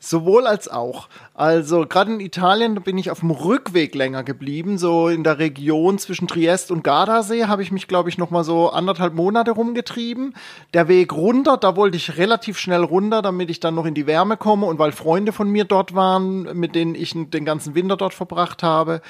Sowohl 0.08 0.46
als 0.46 0.68
auch. 0.68 1.08
Also 1.32 1.86
gerade 1.86 2.12
in 2.12 2.20
Italien 2.20 2.74
bin 2.82 2.98
ich 2.98 3.10
auf 3.10 3.20
dem 3.20 3.30
Rückweg 3.30 3.94
länger 3.94 4.22
geblieben. 4.22 4.76
So 4.76 5.08
in 5.08 5.24
der 5.24 5.38
Region 5.38 5.98
zwischen 5.98 6.28
Triest 6.28 6.70
und 6.70 6.84
Gardasee 6.84 7.46
habe 7.46 7.62
ich 7.62 7.72
mich, 7.72 7.88
glaube 7.88 8.10
ich, 8.10 8.18
noch 8.18 8.30
mal 8.30 8.44
so 8.44 8.68
anderthalb 8.68 9.14
Monate 9.14 9.52
rumgetrieben. 9.52 10.34
Der 10.74 10.88
Weg 10.88 11.14
runter, 11.14 11.56
da 11.56 11.74
wollte 11.74 11.96
ich 11.96 12.18
relativ 12.18 12.58
schnell 12.58 12.84
runter, 12.84 13.22
damit 13.22 13.48
ich 13.48 13.60
dann 13.60 13.74
noch 13.74 13.86
in 13.86 13.94
die 13.94 14.06
Wärme 14.06 14.36
komme 14.36 14.66
und 14.66 14.78
weil 14.78 14.92
Freunde 14.92 15.32
von 15.32 15.48
mir 15.48 15.64
dort 15.64 15.94
waren, 15.94 16.42
mit 16.58 16.74
denen 16.74 16.94
ich 16.94 17.14
den 17.14 17.44
ganzen 17.46 17.74
Winter 17.74 17.96
dort 17.96 18.12
verbracht 18.12 18.62
habe. 18.62 19.00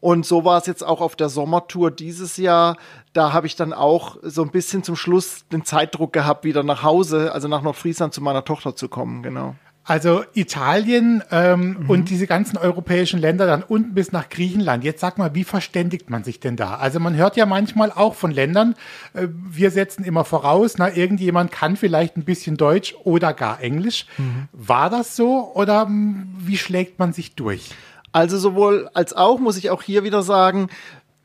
Und 0.00 0.26
so 0.26 0.44
war 0.44 0.58
es 0.58 0.66
jetzt 0.66 0.84
auch 0.84 1.00
auf 1.00 1.16
der 1.16 1.30
Sommertour 1.30 1.90
dieses 1.92 2.36
Jahr. 2.36 2.76
Da 3.14 3.32
habe 3.32 3.46
ich 3.46 3.56
dann 3.56 3.72
auch 3.72 4.16
so 4.20 4.42
ein 4.42 4.50
bisschen 4.50 4.82
zum 4.82 4.96
Schluss 4.96 5.46
den 5.48 5.64
Zeitdruck 5.64 6.12
gehabt, 6.12 6.44
wieder 6.44 6.62
nach 6.62 6.82
Hause, 6.82 7.32
also 7.32 7.48
nach 7.48 7.62
Nordfriesland 7.62 8.12
zu 8.12 8.20
meiner 8.20 8.44
Tochter 8.44 8.76
zu 8.76 8.88
kommen, 8.88 9.22
genau. 9.22 9.54
Also 9.84 10.22
Italien 10.34 11.24
ähm, 11.32 11.78
mhm. 11.80 11.90
und 11.90 12.10
diese 12.10 12.28
ganzen 12.28 12.56
europäischen 12.56 13.18
Länder 13.18 13.46
dann 13.46 13.64
unten 13.64 13.94
bis 13.94 14.12
nach 14.12 14.28
Griechenland. 14.28 14.84
Jetzt 14.84 15.00
sag 15.00 15.18
mal, 15.18 15.34
wie 15.34 15.42
verständigt 15.42 16.08
man 16.08 16.22
sich 16.22 16.38
denn 16.38 16.54
da? 16.56 16.76
Also 16.76 17.00
man 17.00 17.16
hört 17.16 17.36
ja 17.36 17.46
manchmal 17.46 17.90
auch 17.90 18.14
von 18.14 18.30
Ländern, 18.30 18.76
äh, 19.14 19.26
wir 19.28 19.72
setzen 19.72 20.04
immer 20.04 20.24
voraus, 20.24 20.74
na, 20.78 20.94
irgendjemand 20.94 21.50
kann 21.50 21.76
vielleicht 21.76 22.16
ein 22.16 22.24
bisschen 22.24 22.56
Deutsch 22.56 22.94
oder 23.02 23.34
gar 23.34 23.60
Englisch. 23.60 24.06
Mhm. 24.18 24.48
War 24.52 24.88
das 24.88 25.16
so 25.16 25.52
oder 25.54 25.86
hm, 25.86 26.32
wie 26.38 26.58
schlägt 26.58 27.00
man 27.00 27.12
sich 27.12 27.34
durch? 27.34 27.70
Also 28.12 28.38
sowohl 28.38 28.88
als 28.94 29.14
auch 29.14 29.40
muss 29.40 29.56
ich 29.56 29.70
auch 29.70 29.82
hier 29.82 30.04
wieder 30.04 30.22
sagen, 30.22 30.68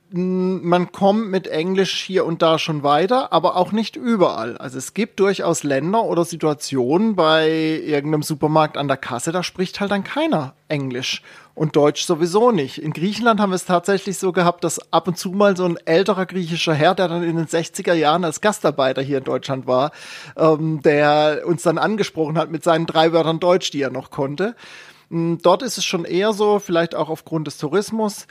man 0.09 0.91
kommt 0.93 1.29
mit 1.29 1.47
Englisch 1.47 2.01
hier 2.01 2.25
und 2.25 2.41
da 2.41 2.59
schon 2.59 2.81
weiter, 2.81 3.33
aber 3.33 3.57
auch 3.57 3.73
nicht 3.73 3.97
überall. 3.97 4.57
Also 4.57 4.77
es 4.77 4.93
gibt 4.93 5.19
durchaus 5.19 5.63
Länder 5.63 6.03
oder 6.03 6.23
Situationen 6.23 7.15
bei 7.15 7.49
irgendeinem 7.49 8.23
Supermarkt 8.23 8.77
an 8.77 8.87
der 8.87 8.95
Kasse, 8.95 9.33
da 9.33 9.43
spricht 9.43 9.81
halt 9.81 9.91
dann 9.91 10.05
keiner 10.05 10.53
Englisch 10.69 11.21
und 11.55 11.75
Deutsch 11.75 12.05
sowieso 12.05 12.51
nicht. 12.51 12.77
In 12.77 12.93
Griechenland 12.93 13.41
haben 13.41 13.49
wir 13.49 13.55
es 13.55 13.65
tatsächlich 13.65 14.17
so 14.17 14.31
gehabt, 14.31 14.63
dass 14.63 14.93
ab 14.93 15.09
und 15.09 15.17
zu 15.17 15.31
mal 15.31 15.57
so 15.57 15.65
ein 15.65 15.77
älterer 15.85 16.25
griechischer 16.25 16.73
Herr, 16.73 16.95
der 16.95 17.09
dann 17.09 17.23
in 17.23 17.35
den 17.35 17.47
60er 17.47 17.93
Jahren 17.93 18.23
als 18.23 18.39
Gastarbeiter 18.39 19.01
hier 19.01 19.17
in 19.17 19.23
Deutschland 19.25 19.67
war, 19.67 19.91
ähm, 20.37 20.81
der 20.83 21.41
uns 21.45 21.63
dann 21.63 21.77
angesprochen 21.77 22.37
hat 22.37 22.49
mit 22.49 22.63
seinen 22.63 22.85
drei 22.85 23.11
Wörtern 23.11 23.39
Deutsch, 23.39 23.71
die 23.71 23.81
er 23.81 23.91
noch 23.91 24.11
konnte. 24.11 24.55
Hm, 25.09 25.39
dort 25.41 25.63
ist 25.63 25.77
es 25.77 25.83
schon 25.83 26.05
eher 26.05 26.31
so, 26.31 26.59
vielleicht 26.59 26.95
auch 26.95 27.09
aufgrund 27.09 27.47
des 27.47 27.57
Tourismus, 27.57 28.27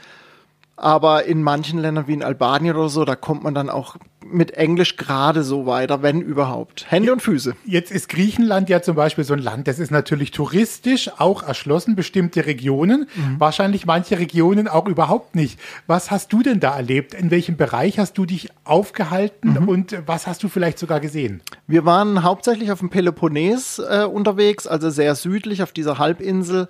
aber 0.77 1.25
in 1.25 1.41
manchen 1.41 1.79
Ländern 1.79 2.07
wie 2.07 2.13
in 2.13 2.23
Albanien 2.23 2.75
oder 2.75 2.89
so, 2.89 3.03
da 3.03 3.15
kommt 3.15 3.43
man 3.43 3.55
dann 3.55 3.69
auch 3.69 3.97
mit 4.31 4.51
Englisch 4.51 4.97
gerade 4.97 5.43
so 5.43 5.65
weiter, 5.65 6.01
wenn 6.01 6.21
überhaupt. 6.21 6.85
Hände 6.89 7.13
und 7.13 7.21
Füße. 7.21 7.55
Jetzt 7.65 7.91
ist 7.91 8.09
Griechenland 8.09 8.69
ja 8.69 8.81
zum 8.81 8.95
Beispiel 8.95 9.23
so 9.23 9.33
ein 9.33 9.39
Land, 9.39 9.67
das 9.67 9.79
ist 9.79 9.91
natürlich 9.91 10.31
touristisch 10.31 11.09
auch 11.17 11.43
erschlossen, 11.43 11.95
bestimmte 11.95 12.45
Regionen, 12.45 13.07
mhm. 13.15 13.39
wahrscheinlich 13.39 13.85
manche 13.85 14.19
Regionen 14.19 14.67
auch 14.67 14.87
überhaupt 14.87 15.35
nicht. 15.35 15.59
Was 15.87 16.11
hast 16.11 16.33
du 16.33 16.43
denn 16.43 16.59
da 16.59 16.75
erlebt? 16.75 17.13
In 17.13 17.31
welchem 17.31 17.57
Bereich 17.57 17.99
hast 17.99 18.17
du 18.17 18.25
dich 18.25 18.49
aufgehalten 18.63 19.57
mhm. 19.61 19.69
und 19.69 19.97
was 20.05 20.27
hast 20.27 20.43
du 20.43 20.49
vielleicht 20.49 20.79
sogar 20.79 20.99
gesehen? 20.99 21.41
Wir 21.67 21.85
waren 21.85 22.23
hauptsächlich 22.23 22.71
auf 22.71 22.79
dem 22.79 22.89
Peloponnes 22.89 23.79
äh, 23.79 24.03
unterwegs, 24.03 24.67
also 24.67 24.89
sehr 24.89 25.15
südlich 25.15 25.63
auf 25.63 25.71
dieser 25.71 25.97
Halbinsel, 25.97 26.67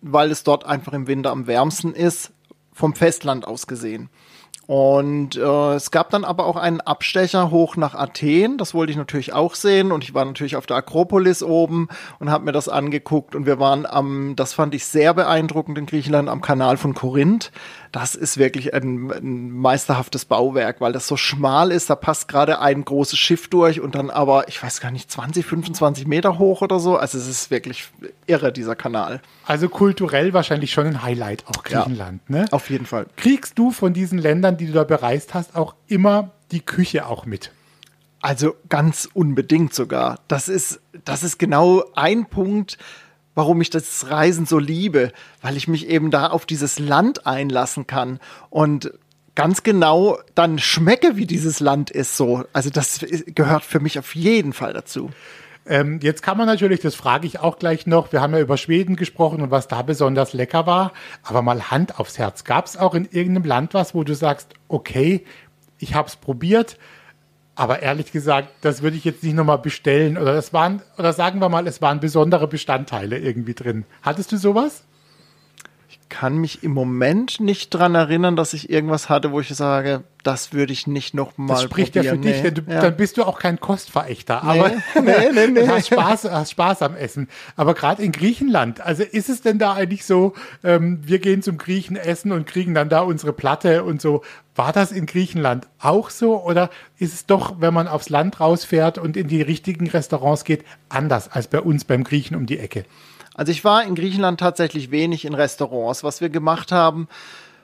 weil 0.00 0.30
es 0.30 0.42
dort 0.42 0.64
einfach 0.66 0.92
im 0.92 1.06
Winter 1.06 1.30
am 1.30 1.46
wärmsten 1.46 1.92
ist 1.92 2.33
vom 2.74 2.94
Festland 2.94 3.46
aus 3.46 3.66
gesehen. 3.66 4.10
Und 4.66 5.36
äh, 5.36 5.74
es 5.74 5.90
gab 5.90 6.08
dann 6.10 6.24
aber 6.24 6.46
auch 6.46 6.56
einen 6.56 6.80
Abstecher 6.80 7.50
hoch 7.50 7.76
nach 7.76 7.94
Athen. 7.94 8.56
Das 8.56 8.72
wollte 8.72 8.92
ich 8.92 8.96
natürlich 8.96 9.34
auch 9.34 9.54
sehen. 9.54 9.92
Und 9.92 10.04
ich 10.04 10.14
war 10.14 10.24
natürlich 10.24 10.56
auf 10.56 10.64
der 10.64 10.78
Akropolis 10.78 11.42
oben 11.42 11.88
und 12.18 12.30
habe 12.30 12.46
mir 12.46 12.52
das 12.52 12.70
angeguckt. 12.70 13.34
Und 13.34 13.44
wir 13.44 13.58
waren 13.58 13.84
am, 13.84 14.36
das 14.36 14.54
fand 14.54 14.74
ich 14.74 14.86
sehr 14.86 15.12
beeindruckend 15.12 15.76
in 15.76 15.86
Griechenland, 15.86 16.30
am 16.30 16.40
Kanal 16.40 16.78
von 16.78 16.94
Korinth. 16.94 17.52
Das 17.94 18.16
ist 18.16 18.38
wirklich 18.38 18.74
ein, 18.74 19.12
ein 19.12 19.52
meisterhaftes 19.52 20.24
Bauwerk, 20.24 20.80
weil 20.80 20.92
das 20.92 21.06
so 21.06 21.16
schmal 21.16 21.70
ist. 21.70 21.88
Da 21.88 21.94
passt 21.94 22.26
gerade 22.26 22.58
ein 22.58 22.84
großes 22.84 23.16
Schiff 23.16 23.46
durch 23.46 23.80
und 23.80 23.94
dann 23.94 24.10
aber, 24.10 24.48
ich 24.48 24.60
weiß 24.60 24.80
gar 24.80 24.90
nicht, 24.90 25.12
20, 25.12 25.46
25 25.46 26.08
Meter 26.08 26.40
hoch 26.40 26.60
oder 26.60 26.80
so. 26.80 26.96
Also 26.96 27.18
es 27.18 27.28
ist 27.28 27.52
wirklich 27.52 27.88
irre, 28.26 28.52
dieser 28.52 28.74
Kanal. 28.74 29.22
Also 29.46 29.68
kulturell 29.68 30.32
wahrscheinlich 30.32 30.72
schon 30.72 30.88
ein 30.88 31.02
Highlight, 31.04 31.44
auch 31.46 31.62
Griechenland, 31.62 32.20
ja, 32.28 32.38
ne? 32.38 32.46
Auf 32.50 32.68
jeden 32.68 32.86
Fall. 32.86 33.06
Kriegst 33.14 33.60
du 33.60 33.70
von 33.70 33.94
diesen 33.94 34.18
Ländern, 34.18 34.56
die 34.56 34.66
du 34.66 34.72
da 34.72 34.82
bereist 34.82 35.32
hast, 35.32 35.54
auch 35.54 35.76
immer 35.86 36.32
die 36.50 36.62
Küche 36.62 37.06
auch 37.06 37.26
mit? 37.26 37.52
Also 38.20 38.56
ganz 38.68 39.08
unbedingt 39.14 39.72
sogar. 39.72 40.18
Das 40.26 40.48
ist, 40.48 40.80
das 41.04 41.22
ist 41.22 41.38
genau 41.38 41.84
ein 41.94 42.26
Punkt, 42.26 42.76
warum 43.34 43.60
ich 43.60 43.70
das 43.70 44.10
Reisen 44.10 44.46
so 44.46 44.58
liebe, 44.58 45.12
weil 45.42 45.56
ich 45.56 45.68
mich 45.68 45.88
eben 45.88 46.10
da 46.10 46.28
auf 46.28 46.46
dieses 46.46 46.78
Land 46.78 47.26
einlassen 47.26 47.86
kann 47.86 48.20
und 48.50 48.92
ganz 49.34 49.62
genau 49.62 50.18
dann 50.34 50.58
schmecke, 50.58 51.16
wie 51.16 51.26
dieses 51.26 51.60
Land 51.60 51.90
ist 51.90 52.16
so. 52.16 52.44
Also 52.52 52.70
das 52.70 53.04
gehört 53.26 53.64
für 53.64 53.80
mich 53.80 53.98
auf 53.98 54.14
jeden 54.14 54.52
Fall 54.52 54.72
dazu. 54.72 55.10
Ähm, 55.66 55.98
jetzt 56.02 56.22
kann 56.22 56.36
man 56.36 56.46
natürlich, 56.46 56.80
das 56.80 56.94
frage 56.94 57.26
ich 57.26 57.40
auch 57.40 57.58
gleich 57.58 57.86
noch, 57.86 58.12
wir 58.12 58.20
haben 58.20 58.34
ja 58.34 58.40
über 58.40 58.58
Schweden 58.58 58.96
gesprochen 58.96 59.40
und 59.40 59.50
was 59.50 59.66
da 59.66 59.80
besonders 59.82 60.34
lecker 60.34 60.66
war, 60.66 60.92
aber 61.22 61.40
mal 61.40 61.70
Hand 61.70 61.98
aufs 61.98 62.18
Herz. 62.18 62.44
Gab 62.44 62.66
es 62.66 62.76
auch 62.76 62.94
in 62.94 63.08
irgendeinem 63.10 63.44
Land 63.44 63.74
was, 63.74 63.94
wo 63.94 64.04
du 64.04 64.14
sagst, 64.14 64.50
okay, 64.68 65.24
ich 65.78 65.94
habe 65.94 66.08
es 66.08 66.16
probiert, 66.16 66.78
aber 67.56 67.82
ehrlich 67.82 68.12
gesagt, 68.12 68.48
das 68.62 68.82
würde 68.82 68.96
ich 68.96 69.04
jetzt 69.04 69.22
nicht 69.22 69.34
nochmal 69.34 69.58
bestellen 69.58 70.18
oder 70.18 70.34
das 70.34 70.52
waren, 70.52 70.82
oder 70.98 71.12
sagen 71.12 71.40
wir 71.40 71.48
mal, 71.48 71.66
es 71.66 71.80
waren 71.80 72.00
besondere 72.00 72.48
Bestandteile 72.48 73.18
irgendwie 73.18 73.54
drin. 73.54 73.84
Hattest 74.02 74.32
du 74.32 74.36
sowas? 74.36 74.82
Ich 76.04 76.10
kann 76.10 76.36
mich 76.36 76.62
im 76.62 76.72
Moment 76.72 77.40
nicht 77.40 77.70
dran 77.70 77.94
erinnern, 77.94 78.36
dass 78.36 78.52
ich 78.52 78.68
irgendwas 78.68 79.08
hatte, 79.08 79.32
wo 79.32 79.40
ich 79.40 79.48
sage, 79.48 80.04
das 80.22 80.52
würde 80.52 80.72
ich 80.72 80.86
nicht 80.86 81.14
noch 81.14 81.38
mal 81.38 81.54
Das 81.54 81.62
spricht 81.62 81.94
probieren. 81.94 82.22
ja 82.22 82.28
für 82.28 82.34
dich, 82.34 82.42
nee. 82.42 82.50
denn 82.50 82.66
du, 82.66 82.72
ja. 82.72 82.80
dann 82.82 82.96
bist 82.96 83.16
du 83.16 83.24
auch 83.24 83.38
kein 83.38 83.58
Kostverächter, 83.58 84.42
aber 84.42 84.68
nee, 85.02 85.12
nee, 85.32 85.46
nee. 85.46 85.66
hast 85.68 85.86
Spaß, 85.86 86.24
hast 86.24 86.50
Spaß 86.50 86.82
am 86.82 86.94
Essen. 86.94 87.28
Aber 87.56 87.72
gerade 87.72 88.02
in 88.02 88.12
Griechenland, 88.12 88.82
also 88.82 89.02
ist 89.02 89.30
es 89.30 89.40
denn 89.40 89.58
da 89.58 89.72
eigentlich 89.72 90.04
so, 90.04 90.34
ähm, 90.62 91.00
wir 91.02 91.20
gehen 91.20 91.42
zum 91.42 91.56
Griechen 91.56 91.96
essen 91.96 92.32
und 92.32 92.46
kriegen 92.46 92.74
dann 92.74 92.90
da 92.90 93.00
unsere 93.00 93.32
Platte 93.32 93.82
und 93.82 94.02
so. 94.02 94.22
War 94.54 94.72
das 94.72 94.92
in 94.92 95.06
Griechenland 95.06 95.68
auch 95.78 96.10
so 96.10 96.42
oder 96.42 96.68
ist 96.98 97.14
es 97.14 97.26
doch, 97.26 97.60
wenn 97.60 97.72
man 97.72 97.88
aufs 97.88 98.10
Land 98.10 98.40
rausfährt 98.40 98.98
und 98.98 99.16
in 99.16 99.26
die 99.26 99.42
richtigen 99.42 99.88
Restaurants 99.88 100.44
geht, 100.44 100.64
anders 100.90 101.30
als 101.30 101.48
bei 101.48 101.60
uns 101.60 101.84
beim 101.84 102.04
Griechen 102.04 102.36
um 102.36 102.44
die 102.44 102.58
Ecke? 102.58 102.84
Also 103.34 103.50
ich 103.52 103.64
war 103.64 103.84
in 103.84 103.94
Griechenland 103.94 104.40
tatsächlich 104.40 104.90
wenig 104.90 105.24
in 105.24 105.34
Restaurants. 105.34 106.04
Was 106.04 106.20
wir 106.20 106.28
gemacht 106.28 106.72
haben, 106.72 107.08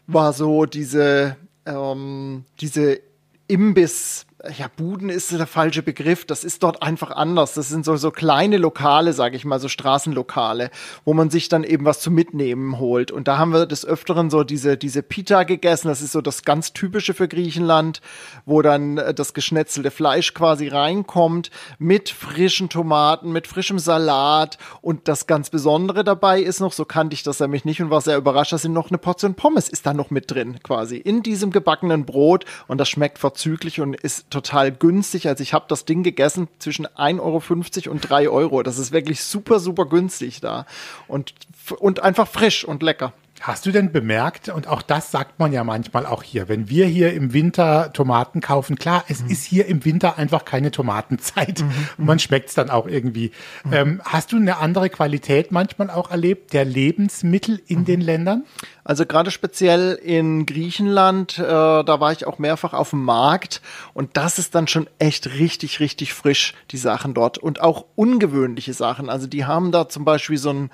war 0.06 0.32
so 0.32 0.66
diese, 0.66 1.36
ähm, 1.64 2.44
diese 2.60 3.00
Imbiss, 3.46 4.26
ja, 4.56 4.68
Buden 4.74 5.10
ist 5.10 5.32
der 5.32 5.46
falsche 5.46 5.82
Begriff. 5.82 6.24
Das 6.24 6.44
ist 6.44 6.62
dort 6.62 6.82
einfach 6.82 7.10
anders. 7.10 7.54
Das 7.54 7.68
sind 7.68 7.84
so, 7.84 7.96
so 7.96 8.10
kleine 8.10 8.56
Lokale, 8.56 9.12
sage 9.12 9.36
ich 9.36 9.44
mal, 9.44 9.60
so 9.60 9.68
Straßenlokale, 9.68 10.70
wo 11.04 11.12
man 11.12 11.28
sich 11.28 11.48
dann 11.50 11.62
eben 11.62 11.84
was 11.84 12.00
zum 12.00 12.14
Mitnehmen 12.14 12.78
holt. 12.78 13.10
Und 13.10 13.28
da 13.28 13.36
haben 13.36 13.52
wir 13.52 13.66
des 13.66 13.84
Öfteren 13.84 14.30
so 14.30 14.42
diese, 14.42 14.78
diese 14.78 15.02
Pita 15.02 15.42
gegessen. 15.42 15.88
Das 15.88 16.00
ist 16.00 16.12
so 16.12 16.22
das 16.22 16.42
ganz 16.42 16.72
Typische 16.72 17.12
für 17.12 17.28
Griechenland, 17.28 18.00
wo 18.46 18.62
dann 18.62 18.96
äh, 18.96 19.12
das 19.12 19.34
geschnetzelte 19.34 19.90
Fleisch 19.90 20.32
quasi 20.32 20.68
reinkommt 20.68 21.50
mit 21.78 22.08
frischen 22.08 22.70
Tomaten, 22.70 23.32
mit 23.32 23.46
frischem 23.46 23.78
Salat. 23.78 24.56
Und 24.80 25.06
das 25.06 25.26
ganz 25.26 25.50
Besondere 25.50 26.02
dabei 26.02 26.40
ist 26.40 26.60
noch, 26.60 26.72
so 26.72 26.86
kannte 26.86 27.12
ich 27.12 27.22
das 27.22 27.40
nämlich 27.40 27.66
nicht 27.66 27.82
und 27.82 27.90
war 27.90 28.00
sehr 28.00 28.16
überrascht, 28.16 28.52
da 28.52 28.58
sind 28.58 28.72
noch 28.72 28.88
eine 28.88 28.98
Portion 28.98 29.34
Pommes 29.34 29.68
ist 29.68 29.84
da 29.84 29.92
noch 29.92 30.10
mit 30.10 30.30
drin, 30.30 30.58
quasi 30.62 30.96
in 30.96 31.22
diesem 31.22 31.50
gebackenen 31.50 32.06
Brot. 32.06 32.46
Und 32.68 32.78
das 32.78 32.88
schmeckt 32.88 33.18
vorzüglich 33.18 33.80
und 33.80 33.94
ist 33.94 34.29
total 34.30 34.72
günstig. 34.72 35.28
Also 35.28 35.42
ich 35.42 35.52
habe 35.52 35.66
das 35.68 35.84
Ding 35.84 36.02
gegessen 36.02 36.48
zwischen 36.58 36.86
1,50 36.86 37.20
Euro 37.20 37.92
und 37.92 38.00
3 38.00 38.28
Euro. 38.28 38.62
Das 38.62 38.78
ist 38.78 38.92
wirklich 38.92 39.22
super, 39.22 39.60
super 39.60 39.84
günstig 39.86 40.40
da. 40.40 40.66
Und, 41.08 41.34
und 41.78 42.00
einfach 42.00 42.28
frisch 42.28 42.64
und 42.64 42.82
lecker. 42.82 43.12
Hast 43.40 43.64
du 43.64 43.72
denn 43.72 43.90
bemerkt, 43.90 44.50
und 44.50 44.68
auch 44.68 44.82
das 44.82 45.10
sagt 45.10 45.38
man 45.38 45.50
ja 45.50 45.64
manchmal 45.64 46.04
auch 46.04 46.22
hier, 46.22 46.50
wenn 46.50 46.68
wir 46.68 46.84
hier 46.86 47.14
im 47.14 47.32
Winter 47.32 47.90
Tomaten 47.94 48.42
kaufen, 48.42 48.76
klar, 48.76 49.02
es 49.08 49.22
mhm. 49.22 49.30
ist 49.30 49.44
hier 49.44 49.64
im 49.64 49.86
Winter 49.86 50.18
einfach 50.18 50.44
keine 50.44 50.70
Tomatenzeit 50.70 51.60
mhm. 51.60 51.72
und 51.98 52.04
man 52.04 52.18
schmeckt 52.18 52.50
es 52.50 52.54
dann 52.54 52.68
auch 52.68 52.86
irgendwie. 52.86 53.32
Mhm. 53.64 53.72
Ähm, 53.72 54.02
hast 54.04 54.32
du 54.32 54.36
eine 54.36 54.58
andere 54.58 54.90
Qualität 54.90 55.52
manchmal 55.52 55.88
auch 55.88 56.10
erlebt 56.10 56.52
der 56.52 56.66
Lebensmittel 56.66 57.62
in 57.66 57.86
den 57.86 58.02
Ländern? 58.02 58.44
Also 58.84 59.06
gerade 59.06 59.30
speziell 59.30 59.94
in 59.94 60.44
Griechenland, 60.44 61.38
äh, 61.38 61.42
da 61.42 62.00
war 62.00 62.12
ich 62.12 62.26
auch 62.26 62.38
mehrfach 62.38 62.74
auf 62.74 62.90
dem 62.90 63.04
Markt 63.04 63.62
und 63.94 64.18
das 64.18 64.38
ist 64.38 64.54
dann 64.54 64.68
schon 64.68 64.86
echt 64.98 65.26
richtig, 65.38 65.80
richtig 65.80 66.12
frisch, 66.12 66.54
die 66.72 66.76
Sachen 66.76 67.14
dort 67.14 67.38
und 67.38 67.62
auch 67.62 67.86
ungewöhnliche 67.94 68.74
Sachen. 68.74 69.08
Also 69.08 69.26
die 69.26 69.46
haben 69.46 69.72
da 69.72 69.88
zum 69.88 70.04
Beispiel 70.04 70.36
so 70.36 70.50
ein 70.50 70.70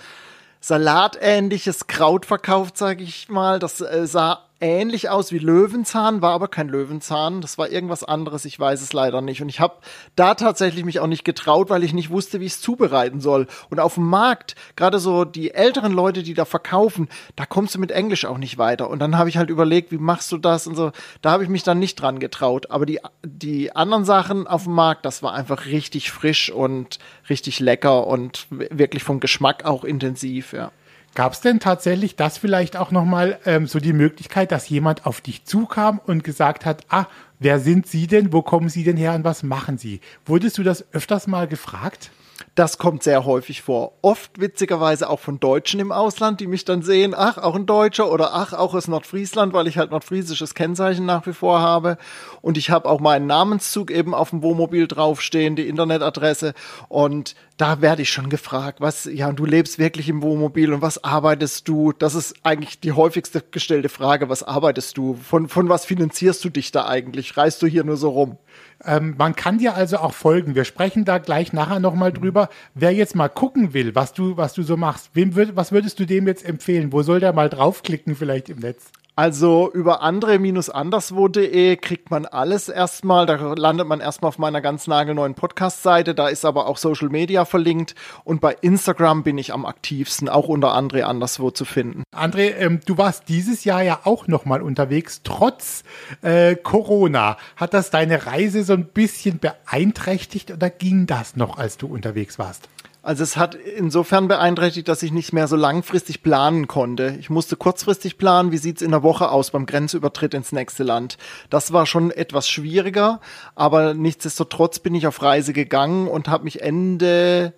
salatähnliches 0.66 1.86
Kraut 1.86 2.26
verkauft, 2.26 2.76
sage 2.76 3.04
ich 3.04 3.28
mal. 3.28 3.60
Das 3.60 3.80
äh, 3.80 4.06
sah 4.06 4.45
ähnlich 4.60 5.08
aus 5.10 5.32
wie 5.32 5.38
Löwenzahn, 5.38 6.22
war 6.22 6.32
aber 6.32 6.48
kein 6.48 6.68
Löwenzahn. 6.68 7.40
Das 7.40 7.58
war 7.58 7.70
irgendwas 7.70 8.04
anderes, 8.04 8.44
ich 8.44 8.58
weiß 8.58 8.80
es 8.82 8.92
leider 8.92 9.20
nicht. 9.20 9.42
Und 9.42 9.48
ich 9.48 9.60
habe 9.60 9.76
da 10.14 10.34
tatsächlich 10.34 10.84
mich 10.84 11.00
auch 11.00 11.06
nicht 11.06 11.24
getraut, 11.24 11.68
weil 11.68 11.84
ich 11.84 11.92
nicht 11.92 12.10
wusste, 12.10 12.40
wie 12.40 12.46
ich 12.46 12.52
es 12.52 12.60
zubereiten 12.60 13.20
soll. 13.20 13.46
Und 13.70 13.80
auf 13.80 13.94
dem 13.94 14.06
Markt, 14.06 14.54
gerade 14.76 14.98
so 14.98 15.24
die 15.24 15.52
älteren 15.52 15.92
Leute, 15.92 16.22
die 16.22 16.34
da 16.34 16.44
verkaufen, 16.44 17.08
da 17.36 17.46
kommst 17.46 17.74
du 17.74 17.78
mit 17.78 17.90
Englisch 17.90 18.24
auch 18.24 18.38
nicht 18.38 18.58
weiter. 18.58 18.88
Und 18.88 18.98
dann 18.98 19.18
habe 19.18 19.28
ich 19.28 19.36
halt 19.36 19.50
überlegt, 19.50 19.92
wie 19.92 19.98
machst 19.98 20.32
du 20.32 20.38
das 20.38 20.66
und 20.66 20.74
so. 20.74 20.92
Da 21.22 21.30
habe 21.32 21.42
ich 21.42 21.48
mich 21.48 21.62
dann 21.62 21.78
nicht 21.78 21.96
dran 21.96 22.18
getraut. 22.18 22.70
Aber 22.70 22.86
die, 22.86 23.00
die 23.24 23.74
anderen 23.74 24.04
Sachen 24.04 24.46
auf 24.46 24.64
dem 24.64 24.74
Markt, 24.74 25.04
das 25.04 25.22
war 25.22 25.34
einfach 25.34 25.66
richtig 25.66 26.10
frisch 26.10 26.50
und 26.50 26.98
richtig 27.28 27.60
lecker 27.60 28.06
und 28.06 28.46
wirklich 28.50 29.02
vom 29.02 29.20
Geschmack 29.20 29.64
auch 29.64 29.84
intensiv, 29.84 30.52
ja. 30.52 30.72
Gab 31.16 31.32
es 31.32 31.40
denn 31.40 31.60
tatsächlich 31.60 32.14
das 32.14 32.36
vielleicht 32.36 32.76
auch 32.76 32.90
nochmal 32.90 33.38
ähm, 33.46 33.66
so 33.66 33.80
die 33.80 33.94
Möglichkeit, 33.94 34.52
dass 34.52 34.68
jemand 34.68 35.06
auf 35.06 35.22
dich 35.22 35.46
zukam 35.46 35.98
und 35.98 36.24
gesagt 36.24 36.66
hat, 36.66 36.84
ah, 36.90 37.06
wer 37.38 37.58
sind 37.58 37.86
Sie 37.86 38.06
denn, 38.06 38.34
wo 38.34 38.42
kommen 38.42 38.68
Sie 38.68 38.84
denn 38.84 38.98
her 38.98 39.14
und 39.14 39.24
was 39.24 39.42
machen 39.42 39.78
Sie? 39.78 40.02
Wurdest 40.26 40.58
du 40.58 40.62
das 40.62 40.84
öfters 40.92 41.26
mal 41.26 41.48
gefragt? 41.48 42.10
Das 42.56 42.78
kommt 42.78 43.02
sehr 43.02 43.26
häufig 43.26 43.60
vor. 43.60 43.92
Oft 44.00 44.40
witzigerweise 44.40 45.10
auch 45.10 45.20
von 45.20 45.38
Deutschen 45.38 45.78
im 45.78 45.92
Ausland, 45.92 46.40
die 46.40 46.46
mich 46.46 46.64
dann 46.64 46.80
sehen, 46.80 47.12
ach, 47.14 47.36
auch 47.36 47.54
ein 47.54 47.66
Deutscher 47.66 48.10
oder 48.10 48.32
ach, 48.32 48.54
auch 48.54 48.72
aus 48.72 48.88
Nordfriesland, 48.88 49.52
weil 49.52 49.66
ich 49.66 49.76
halt 49.76 49.90
nordfriesisches 49.90 50.54
Kennzeichen 50.54 51.04
nach 51.04 51.26
wie 51.26 51.34
vor 51.34 51.60
habe. 51.60 51.98
Und 52.40 52.56
ich 52.56 52.70
habe 52.70 52.88
auch 52.88 52.98
meinen 52.98 53.26
Namenszug 53.26 53.90
eben 53.90 54.14
auf 54.14 54.30
dem 54.30 54.40
Wohnmobil 54.42 54.88
draufstehen, 54.88 55.54
die 55.54 55.68
Internetadresse. 55.68 56.54
Und 56.88 57.34
da 57.58 57.82
werde 57.82 58.00
ich 58.00 58.10
schon 58.10 58.30
gefragt, 58.30 58.80
was, 58.80 59.04
ja, 59.04 59.30
du 59.32 59.44
lebst 59.44 59.78
wirklich 59.78 60.08
im 60.08 60.22
Wohnmobil 60.22 60.72
und 60.72 60.80
was 60.80 61.04
arbeitest 61.04 61.68
du? 61.68 61.92
Das 61.92 62.14
ist 62.14 62.36
eigentlich 62.42 62.80
die 62.80 62.92
häufigste 62.92 63.42
gestellte 63.50 63.90
Frage, 63.90 64.30
was 64.30 64.42
arbeitest 64.42 64.96
du? 64.96 65.12
Von, 65.12 65.50
von 65.50 65.68
was 65.68 65.84
finanzierst 65.84 66.42
du 66.42 66.48
dich 66.48 66.72
da 66.72 66.86
eigentlich? 66.86 67.36
Reist 67.36 67.60
du 67.60 67.66
hier 67.66 67.84
nur 67.84 67.98
so 67.98 68.08
rum? 68.08 68.38
Ähm, 68.86 69.14
man 69.18 69.34
kann 69.34 69.58
dir 69.58 69.74
also 69.74 69.98
auch 69.98 70.14
folgen. 70.14 70.54
Wir 70.54 70.64
sprechen 70.64 71.04
da 71.04 71.18
gleich 71.18 71.52
nachher 71.52 71.80
nochmal 71.80 72.12
drüber. 72.12 72.48
Wer 72.74 72.92
jetzt 72.92 73.16
mal 73.16 73.28
gucken 73.28 73.74
will, 73.74 73.94
was 73.94 74.12
du, 74.12 74.36
was 74.36 74.54
du 74.54 74.62
so 74.62 74.76
machst, 74.76 75.10
wem 75.14 75.34
würd, 75.34 75.56
was 75.56 75.72
würdest 75.72 75.98
du 75.98 76.06
dem 76.06 76.26
jetzt 76.26 76.44
empfehlen? 76.44 76.92
Wo 76.92 77.02
soll 77.02 77.20
der 77.20 77.32
mal 77.32 77.48
draufklicken 77.48 78.14
vielleicht 78.14 78.48
im 78.48 78.58
Netz? 78.58 78.92
Also 79.18 79.72
über 79.72 80.02
andere-anderswo.de 80.02 81.76
kriegt 81.78 82.10
man 82.10 82.26
alles 82.26 82.68
erstmal. 82.68 83.24
Da 83.24 83.54
landet 83.54 83.88
man 83.88 84.00
erstmal 84.00 84.28
auf 84.28 84.36
meiner 84.36 84.60
ganz 84.60 84.86
nagelneuen 84.86 85.34
Podcast-Seite. 85.34 86.14
Da 86.14 86.28
ist 86.28 86.44
aber 86.44 86.66
auch 86.66 86.76
Social 86.76 87.08
Media 87.08 87.46
verlinkt. 87.46 87.94
Und 88.24 88.42
bei 88.42 88.54
Instagram 88.60 89.22
bin 89.22 89.38
ich 89.38 89.54
am 89.54 89.64
aktivsten, 89.64 90.28
auch 90.28 90.48
unter 90.48 90.76
André 90.76 91.04
Anderswo 91.04 91.50
zu 91.50 91.64
finden. 91.64 92.02
André, 92.14 92.56
ähm, 92.58 92.80
du 92.84 92.98
warst 92.98 93.30
dieses 93.30 93.64
Jahr 93.64 93.80
ja 93.80 94.00
auch 94.04 94.28
nochmal 94.28 94.60
unterwegs, 94.60 95.22
trotz 95.24 95.82
äh, 96.20 96.54
Corona. 96.54 97.38
Hat 97.56 97.72
das 97.72 97.88
deine 97.88 98.26
Reise 98.26 98.64
so 98.64 98.74
ein 98.74 98.84
bisschen 98.84 99.38
beeinträchtigt 99.38 100.50
oder 100.50 100.68
ging 100.68 101.06
das 101.06 101.36
noch, 101.36 101.56
als 101.56 101.78
du 101.78 101.86
unterwegs 101.86 102.38
warst? 102.38 102.68
Also 103.06 103.22
es 103.22 103.36
hat 103.36 103.54
insofern 103.54 104.26
beeinträchtigt, 104.26 104.88
dass 104.88 105.04
ich 105.04 105.12
nicht 105.12 105.32
mehr 105.32 105.46
so 105.46 105.54
langfristig 105.54 106.24
planen 106.24 106.66
konnte. 106.66 107.16
Ich 107.20 107.30
musste 107.30 107.54
kurzfristig 107.54 108.18
planen, 108.18 108.50
wie 108.50 108.56
sieht's 108.56 108.82
in 108.82 108.90
der 108.90 109.04
Woche 109.04 109.30
aus 109.30 109.52
beim 109.52 109.64
Grenzübertritt 109.64 110.34
ins 110.34 110.50
nächste 110.50 110.82
Land. 110.82 111.16
Das 111.48 111.72
war 111.72 111.86
schon 111.86 112.10
etwas 112.10 112.48
schwieriger, 112.48 113.20
aber 113.54 113.94
nichtsdestotrotz 113.94 114.80
bin 114.80 114.96
ich 114.96 115.06
auf 115.06 115.22
Reise 115.22 115.52
gegangen 115.52 116.08
und 116.08 116.26
habe 116.26 116.42
mich 116.42 116.62
Ende 116.62 117.52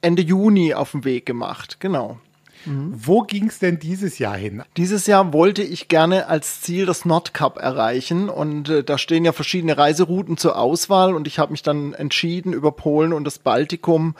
Ende 0.00 0.22
Juni 0.22 0.74
auf 0.74 0.92
den 0.92 1.04
Weg 1.04 1.26
gemacht. 1.26 1.80
Genau. 1.80 2.20
Mhm. 2.66 2.92
Wo 2.94 3.22
ging 3.22 3.46
es 3.48 3.58
denn 3.58 3.78
dieses 3.78 4.18
Jahr 4.18 4.36
hin? 4.36 4.62
Dieses 4.76 5.06
Jahr 5.06 5.32
wollte 5.32 5.62
ich 5.62 5.88
gerne 5.88 6.28
als 6.28 6.60
Ziel 6.60 6.84
das 6.84 7.04
Nordkap 7.04 7.58
erreichen 7.58 8.28
und 8.28 8.68
äh, 8.68 8.84
da 8.84 8.98
stehen 8.98 9.24
ja 9.24 9.32
verschiedene 9.32 9.78
Reiserouten 9.78 10.36
zur 10.36 10.58
Auswahl 10.58 11.14
und 11.14 11.26
ich 11.26 11.38
habe 11.38 11.52
mich 11.52 11.62
dann 11.62 11.94
entschieden, 11.94 12.52
über 12.52 12.72
Polen 12.72 13.12
und 13.12 13.24
das 13.24 13.38
Baltikum 13.38 14.14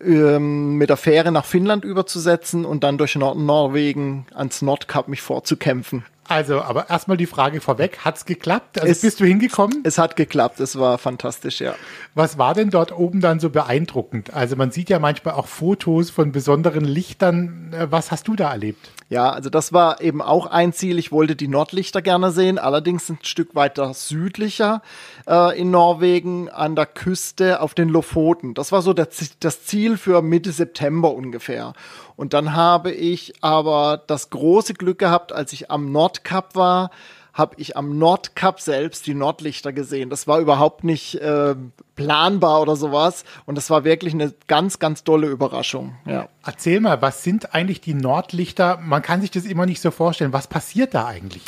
ähm, 0.00 0.76
mit 0.76 0.90
der 0.90 0.96
Fähre 0.96 1.32
nach 1.32 1.44
Finnland 1.44 1.84
überzusetzen 1.84 2.64
und 2.64 2.84
dann 2.84 2.98
durch 2.98 3.16
Nord 3.16 3.38
Norwegen 3.38 4.26
ans 4.34 4.62
Nordkap 4.62 5.08
mich 5.08 5.22
vorzukämpfen. 5.22 6.04
Also, 6.28 6.60
aber 6.60 6.90
erstmal 6.90 7.16
die 7.16 7.26
Frage 7.26 7.60
vorweg, 7.60 7.98
hat's 8.04 8.24
geklappt? 8.24 8.80
Also 8.80 8.90
es, 8.90 9.00
bist 9.00 9.20
du 9.20 9.24
hingekommen? 9.24 9.80
Es 9.84 9.98
hat 9.98 10.16
geklappt, 10.16 10.60
es 10.60 10.78
war 10.78 10.98
fantastisch, 10.98 11.60
ja. 11.60 11.74
Was 12.14 12.38
war 12.38 12.54
denn 12.54 12.70
dort 12.70 12.92
oben 12.92 13.20
dann 13.20 13.40
so 13.40 13.50
beeindruckend? 13.50 14.32
Also 14.34 14.56
man 14.56 14.70
sieht 14.70 14.90
ja 14.90 14.98
manchmal 14.98 15.34
auch 15.34 15.46
Fotos 15.46 16.10
von 16.10 16.32
besonderen 16.32 16.84
Lichtern. 16.84 17.72
Äh, 17.72 17.90
was 17.90 18.10
hast 18.10 18.28
du 18.28 18.34
da 18.34 18.50
erlebt? 18.50 18.90
Ja, 19.08 19.30
also 19.30 19.50
das 19.50 19.72
war 19.72 20.00
eben 20.00 20.20
auch 20.20 20.46
ein 20.46 20.72
Ziel. 20.72 20.98
Ich 20.98 21.12
wollte 21.12 21.36
die 21.36 21.46
Nordlichter 21.46 22.02
gerne 22.02 22.32
sehen, 22.32 22.58
allerdings 22.58 23.08
ein 23.08 23.18
Stück 23.22 23.54
weiter 23.54 23.94
südlicher 23.94 24.82
äh, 25.26 25.58
in 25.58 25.70
Norwegen 25.70 26.48
an 26.48 26.76
der 26.76 26.86
Küste 26.86 27.60
auf 27.60 27.74
den 27.74 27.88
Lofoten. 27.88 28.54
Das 28.54 28.72
war 28.72 28.82
so 28.82 28.92
der, 28.92 29.08
das 29.40 29.64
Ziel 29.64 29.96
für 29.96 30.22
Mitte 30.22 30.52
September 30.52 31.12
ungefähr. 31.12 31.72
Und 32.16 32.32
dann 32.32 32.54
habe 32.54 32.92
ich 32.92 33.34
aber 33.42 34.02
das 34.06 34.30
große 34.30 34.74
Glück 34.74 34.98
gehabt, 34.98 35.32
als 35.32 35.52
ich 35.52 35.70
am 35.70 35.92
Nordkap 35.92 36.54
war, 36.54 36.90
habe 37.36 37.56
ich 37.58 37.76
am 37.76 37.98
Nordkap 37.98 38.60
selbst 38.60 39.06
die 39.06 39.12
Nordlichter 39.12 39.70
gesehen. 39.74 40.08
Das 40.08 40.26
war 40.26 40.40
überhaupt 40.40 40.84
nicht 40.84 41.16
äh, 41.16 41.54
planbar 41.94 42.62
oder 42.62 42.76
sowas. 42.76 43.24
Und 43.44 43.56
das 43.56 43.68
war 43.68 43.84
wirklich 43.84 44.14
eine 44.14 44.32
ganz, 44.46 44.78
ganz 44.78 45.04
tolle 45.04 45.26
Überraschung. 45.26 45.96
Ja. 46.06 46.28
Erzähl 46.42 46.80
mal, 46.80 47.02
was 47.02 47.22
sind 47.22 47.54
eigentlich 47.54 47.82
die 47.82 47.92
Nordlichter? 47.92 48.78
Man 48.82 49.02
kann 49.02 49.20
sich 49.20 49.30
das 49.30 49.44
immer 49.44 49.66
nicht 49.66 49.82
so 49.82 49.90
vorstellen. 49.90 50.32
Was 50.32 50.48
passiert 50.48 50.94
da 50.94 51.06
eigentlich? 51.06 51.42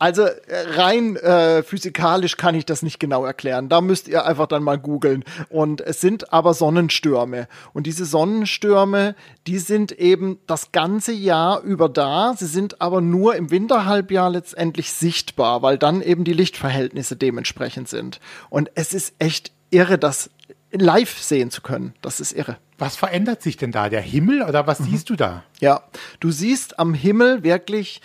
Also 0.00 0.22
äh, 0.22 0.34
rein 0.76 1.16
äh, 1.16 1.62
physikalisch 1.62 2.38
kann 2.38 2.54
ich 2.54 2.64
das 2.64 2.82
nicht 2.82 2.98
genau 2.98 3.26
erklären. 3.26 3.68
Da 3.68 3.82
müsst 3.82 4.08
ihr 4.08 4.24
einfach 4.24 4.46
dann 4.46 4.62
mal 4.62 4.78
googeln. 4.78 5.24
Und 5.50 5.82
es 5.82 6.00
sind 6.00 6.32
aber 6.32 6.54
Sonnenstürme. 6.54 7.48
Und 7.74 7.86
diese 7.86 8.06
Sonnenstürme, 8.06 9.14
die 9.46 9.58
sind 9.58 9.92
eben 9.92 10.38
das 10.46 10.72
ganze 10.72 11.12
Jahr 11.12 11.60
über 11.60 11.90
da. 11.90 12.32
Sie 12.34 12.46
sind 12.46 12.80
aber 12.80 13.02
nur 13.02 13.36
im 13.36 13.50
Winterhalbjahr 13.50 14.30
letztendlich 14.30 14.90
sichtbar, 14.90 15.60
weil 15.60 15.76
dann 15.76 16.00
eben 16.00 16.24
die 16.24 16.32
Lichtverhältnisse 16.32 17.16
dementsprechend 17.16 17.90
sind. 17.90 18.20
Und 18.48 18.70
es 18.76 18.94
ist 18.94 19.14
echt 19.18 19.52
irre, 19.70 19.98
das 19.98 20.30
live 20.72 21.18
sehen 21.18 21.50
zu 21.50 21.60
können. 21.60 21.92
Das 22.00 22.20
ist 22.20 22.32
irre. 22.32 22.56
Was 22.78 22.96
verändert 22.96 23.42
sich 23.42 23.58
denn 23.58 23.72
da? 23.72 23.90
Der 23.90 24.00
Himmel 24.00 24.42
oder 24.42 24.66
was 24.66 24.80
mhm. 24.80 24.84
siehst 24.86 25.10
du 25.10 25.16
da? 25.16 25.44
Ja, 25.60 25.82
du 26.20 26.30
siehst 26.30 26.78
am 26.78 26.94
Himmel 26.94 27.42
wirklich 27.42 28.00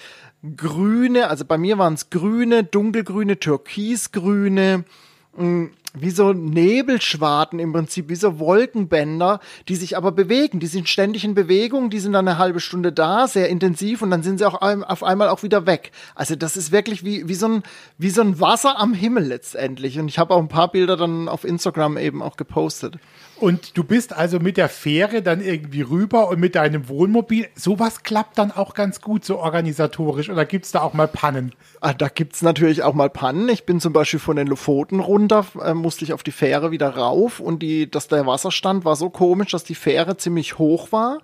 grüne, 0.56 1.30
also 1.30 1.46
bei 1.46 1.58
mir 1.58 1.78
waren 1.78 1.94
es 1.94 2.10
grüne, 2.10 2.64
dunkelgrüne, 2.64 3.40
türkisgrüne, 3.40 4.84
mm, 5.38 5.66
wie 5.98 6.10
so 6.10 6.34
Nebelschwarten 6.34 7.60
im 7.60 7.74
Prinzip, 7.74 8.10
wie 8.10 8.16
so 8.16 8.40
Wolkenbänder, 8.40 9.40
die 9.68 9.76
sich 9.76 9.96
aber 9.96 10.12
bewegen. 10.12 10.60
Die 10.60 10.68
sind 10.68 10.90
ständig 10.90 11.24
in 11.24 11.36
Bewegung, 11.36 11.90
die 11.90 12.00
sind 12.00 12.14
dann 12.14 12.28
eine 12.28 12.38
halbe 12.38 12.60
Stunde 12.60 12.92
da, 12.92 13.28
sehr 13.28 13.50
intensiv 13.50 14.02
und 14.02 14.12
dann 14.12 14.24
sind 14.24 14.40
sie 14.40 14.46
auch 14.46 14.62
auf 14.62 15.04
einmal 15.04 15.30
auch 15.30 15.44
wieder 15.44 15.66
weg. 15.66 15.92
Also 16.14 16.36
das 16.36 16.58
ist 16.58 16.72
wirklich 16.72 17.06
wie, 17.06 17.28
wie, 17.28 17.34
so, 17.34 17.48
ein, 17.48 17.64
wie 17.98 18.10
so 18.10 18.22
ein 18.22 18.40
Wasser 18.40 18.78
am 18.80 18.94
Himmel 18.94 19.26
letztendlich. 19.26 19.98
Und 19.98 20.10
ich 20.10 20.20
habe 20.20 20.34
auch 20.34 20.40
ein 20.40 20.50
paar 20.50 20.72
Bilder 20.72 20.98
dann 20.98 21.30
auf 21.30 21.46
Instagram 21.46 21.98
eben 21.98 22.22
auch 22.22 22.36
gepostet. 22.36 22.98
Und 23.38 23.78
du 23.78 23.84
bist 23.84 24.14
also 24.14 24.40
mit 24.40 24.56
der 24.56 24.70
Fähre 24.70 25.22
dann 25.22 25.42
irgendwie 25.42 25.82
rüber 25.82 26.30
und 26.30 26.40
mit 26.40 26.56
deinem 26.56 26.88
Wohnmobil. 26.88 27.48
Sowas 27.56 28.04
klappt 28.04 28.38
dann 28.38 28.52
auch 28.52 28.74
ganz 28.74 29.02
gut 29.02 29.26
so 29.26 29.40
organisatorisch 29.40 30.30
oder 30.30 30.46
gibt 30.46 30.66
es 30.66 30.72
da 30.72 30.82
auch 30.82 30.94
mal 30.94 31.08
Pannen? 31.08 31.54
Ah, 31.82 31.94
da 31.94 32.08
gibt 32.08 32.36
es 32.36 32.42
natürlich 32.42 32.84
auch 32.84 32.94
mal 32.94 33.10
Pannen. 33.10 33.50
Ich 33.50 33.66
bin 33.66 33.82
zum 33.82 33.92
Beispiel 33.92 34.22
von 34.22 34.38
den 34.38 34.48
Lofoten 34.48 35.02
runter, 35.02 35.46
äh, 35.62 35.74
musste 35.74 36.06
ich 36.06 36.14
auf 36.14 36.24
die 36.24 36.32
Fähre 36.32 36.72
wieder 36.72 36.96
rauf 36.96 37.42
und 37.42 37.62
die, 37.62 37.92
dass 37.92 38.08
der 38.08 38.26
Wasserstand 38.26 38.86
war 38.86 38.96
so 38.96 39.10
komisch, 39.10 39.52
dass 39.52 39.66
die 39.66 39.76
Fähre 39.76 40.16
ziemlich 40.16 40.58
hoch 40.58 40.94
war 40.94 41.20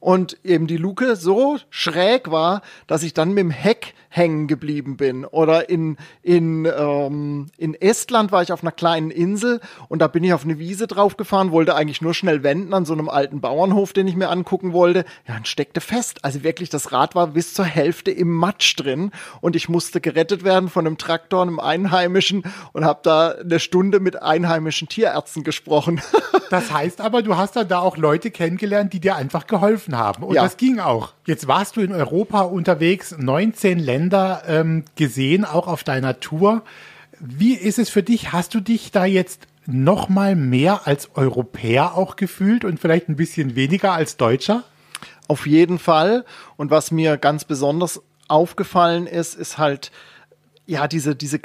und 0.00 0.36
eben 0.44 0.66
die 0.66 0.76
Luke 0.76 1.16
so 1.16 1.58
schräg 1.70 2.30
war, 2.30 2.62
dass 2.86 3.02
ich 3.02 3.14
dann 3.14 3.30
mit 3.30 3.38
dem 3.38 3.50
Heck 3.50 3.94
hängen 4.10 4.46
geblieben 4.46 4.96
bin. 4.96 5.24
Oder 5.24 5.68
in, 5.68 5.96
in, 6.22 6.66
ähm, 6.66 7.46
in 7.56 7.74
Estland 7.74 8.32
war 8.32 8.42
ich 8.42 8.52
auf 8.52 8.62
einer 8.62 8.72
kleinen 8.72 9.10
Insel 9.10 9.60
und 9.88 10.00
da 10.00 10.08
bin 10.08 10.24
ich 10.24 10.32
auf 10.32 10.44
eine 10.44 10.58
Wiese 10.58 10.86
draufgefahren, 10.86 11.52
wollte 11.52 11.74
eigentlich 11.74 12.00
nur 12.00 12.14
schnell 12.14 12.42
wenden 12.42 12.72
an 12.74 12.84
so 12.84 12.94
einem 12.94 13.08
alten 13.08 13.40
Bauernhof, 13.40 13.92
den 13.92 14.08
ich 14.08 14.16
mir 14.16 14.30
angucken 14.30 14.72
wollte. 14.72 15.04
Ja, 15.26 15.36
und 15.36 15.46
steckte 15.46 15.80
fest. 15.80 16.24
Also 16.24 16.42
wirklich, 16.42 16.70
das 16.70 16.92
Rad 16.92 17.14
war 17.14 17.28
bis 17.28 17.54
zur 17.54 17.66
Hälfte 17.66 18.10
im 18.10 18.32
Matsch 18.32 18.76
drin 18.76 19.12
und 19.40 19.56
ich 19.56 19.68
musste 19.68 20.00
gerettet 20.00 20.42
werden 20.42 20.68
von 20.68 20.86
einem 20.86 20.98
Traktor, 20.98 21.42
einem 21.42 21.60
Einheimischen 21.60 22.44
und 22.72 22.84
habe 22.84 23.00
da 23.02 23.30
eine 23.30 23.60
Stunde 23.60 24.00
mit 24.00 24.22
einheimischen 24.22 24.88
Tierärzten 24.88 25.44
gesprochen. 25.44 26.00
das 26.50 26.72
heißt 26.72 27.00
aber, 27.00 27.22
du 27.22 27.36
hast 27.36 27.56
dann 27.56 27.68
da 27.68 27.80
auch 27.80 27.96
Leute 27.96 28.30
kennengelernt, 28.30 28.92
die 28.92 29.00
dir 29.00 29.16
einfach 29.16 29.46
geholfen 29.46 29.87
haben. 29.96 30.22
Und 30.24 30.34
ja. 30.34 30.42
das 30.42 30.56
ging 30.56 30.78
auch. 30.80 31.14
Jetzt 31.26 31.48
warst 31.48 31.76
du 31.76 31.80
in 31.80 31.92
Europa 31.92 32.42
unterwegs, 32.42 33.14
19 33.16 33.78
Länder 33.78 34.42
ähm, 34.46 34.84
gesehen, 34.96 35.44
auch 35.44 35.66
auf 35.66 35.84
deiner 35.84 36.20
Tour. 36.20 36.62
Wie 37.20 37.54
ist 37.54 37.78
es 37.78 37.90
für 37.90 38.02
dich? 38.02 38.32
Hast 38.32 38.54
du 38.54 38.60
dich 38.60 38.90
da 38.90 39.04
jetzt 39.04 39.46
noch 39.66 40.08
mal 40.08 40.34
mehr 40.34 40.86
als 40.86 41.10
Europäer 41.14 41.94
auch 41.94 42.16
gefühlt 42.16 42.64
und 42.64 42.80
vielleicht 42.80 43.08
ein 43.08 43.16
bisschen 43.16 43.54
weniger 43.54 43.92
als 43.92 44.16
Deutscher? 44.16 44.64
Auf 45.26 45.46
jeden 45.46 45.78
Fall. 45.78 46.24
Und 46.56 46.70
was 46.70 46.90
mir 46.90 47.18
ganz 47.18 47.44
besonders 47.44 48.00
aufgefallen 48.28 49.06
ist, 49.06 49.34
ist 49.34 49.58
halt 49.58 49.90
ja 50.66 50.88
diese 50.88 51.16
diese 51.16 51.38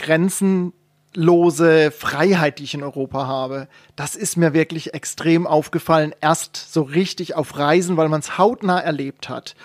grenzenlose 1.13 1.91
Freiheit, 1.91 2.59
die 2.59 2.63
ich 2.63 2.73
in 2.73 2.83
Europa 2.83 3.27
habe. 3.27 3.67
Das 3.95 4.15
ist 4.15 4.37
mir 4.37 4.53
wirklich 4.53 4.93
extrem 4.93 5.47
aufgefallen. 5.47 6.13
Erst 6.21 6.73
so 6.73 6.81
richtig 6.81 7.35
auf 7.35 7.57
Reisen, 7.57 7.97
weil 7.97 8.09
man 8.09 8.19
es 8.19 8.37
hautnah 8.37 8.79
erlebt 8.79 9.29
hat. 9.29 9.55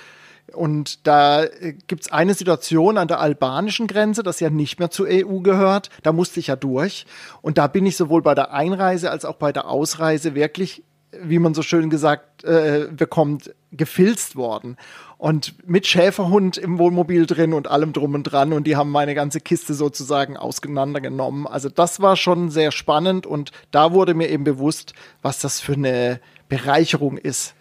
Und 0.52 1.06
da 1.06 1.44
äh, 1.44 1.74
gibt's 1.86 2.10
eine 2.10 2.34
Situation 2.34 2.96
an 2.96 3.08
der 3.08 3.20
albanischen 3.20 3.86
Grenze, 3.86 4.22
das 4.22 4.40
ja 4.40 4.48
nicht 4.48 4.78
mehr 4.78 4.90
zur 4.90 5.06
EU 5.08 5.40
gehört. 5.40 5.90
Da 6.02 6.12
musste 6.12 6.40
ich 6.40 6.46
ja 6.46 6.56
durch. 6.56 7.04
Und 7.42 7.58
da 7.58 7.66
bin 7.66 7.84
ich 7.84 7.96
sowohl 7.96 8.22
bei 8.22 8.34
der 8.34 8.52
Einreise 8.52 9.10
als 9.10 9.24
auch 9.24 9.36
bei 9.36 9.52
der 9.52 9.68
Ausreise 9.68 10.34
wirklich, 10.34 10.84
wie 11.22 11.38
man 11.38 11.54
so 11.54 11.62
schön 11.62 11.90
gesagt 11.90 12.44
äh, 12.44 12.88
bekommt, 12.90 13.54
gefilzt 13.72 14.36
worden. 14.36 14.76
Und 15.16 15.68
mit 15.68 15.86
Schäferhund 15.86 16.56
im 16.56 16.78
Wohnmobil 16.78 17.26
drin 17.26 17.52
und 17.52 17.68
allem 17.68 17.92
drum 17.92 18.14
und 18.14 18.24
dran. 18.24 18.52
Und 18.52 18.66
die 18.66 18.76
haben 18.76 18.90
meine 18.90 19.14
ganze 19.14 19.40
Kiste 19.40 19.74
sozusagen 19.74 20.36
auseinandergenommen. 20.36 21.46
Also 21.46 21.68
das 21.68 22.00
war 22.00 22.16
schon 22.16 22.50
sehr 22.50 22.70
spannend. 22.70 23.26
Und 23.26 23.50
da 23.70 23.92
wurde 23.92 24.14
mir 24.14 24.28
eben 24.28 24.44
bewusst, 24.44 24.92
was 25.22 25.40
das 25.40 25.60
für 25.60 25.74
eine 25.74 26.20
Bereicherung 26.48 27.18
ist 27.18 27.54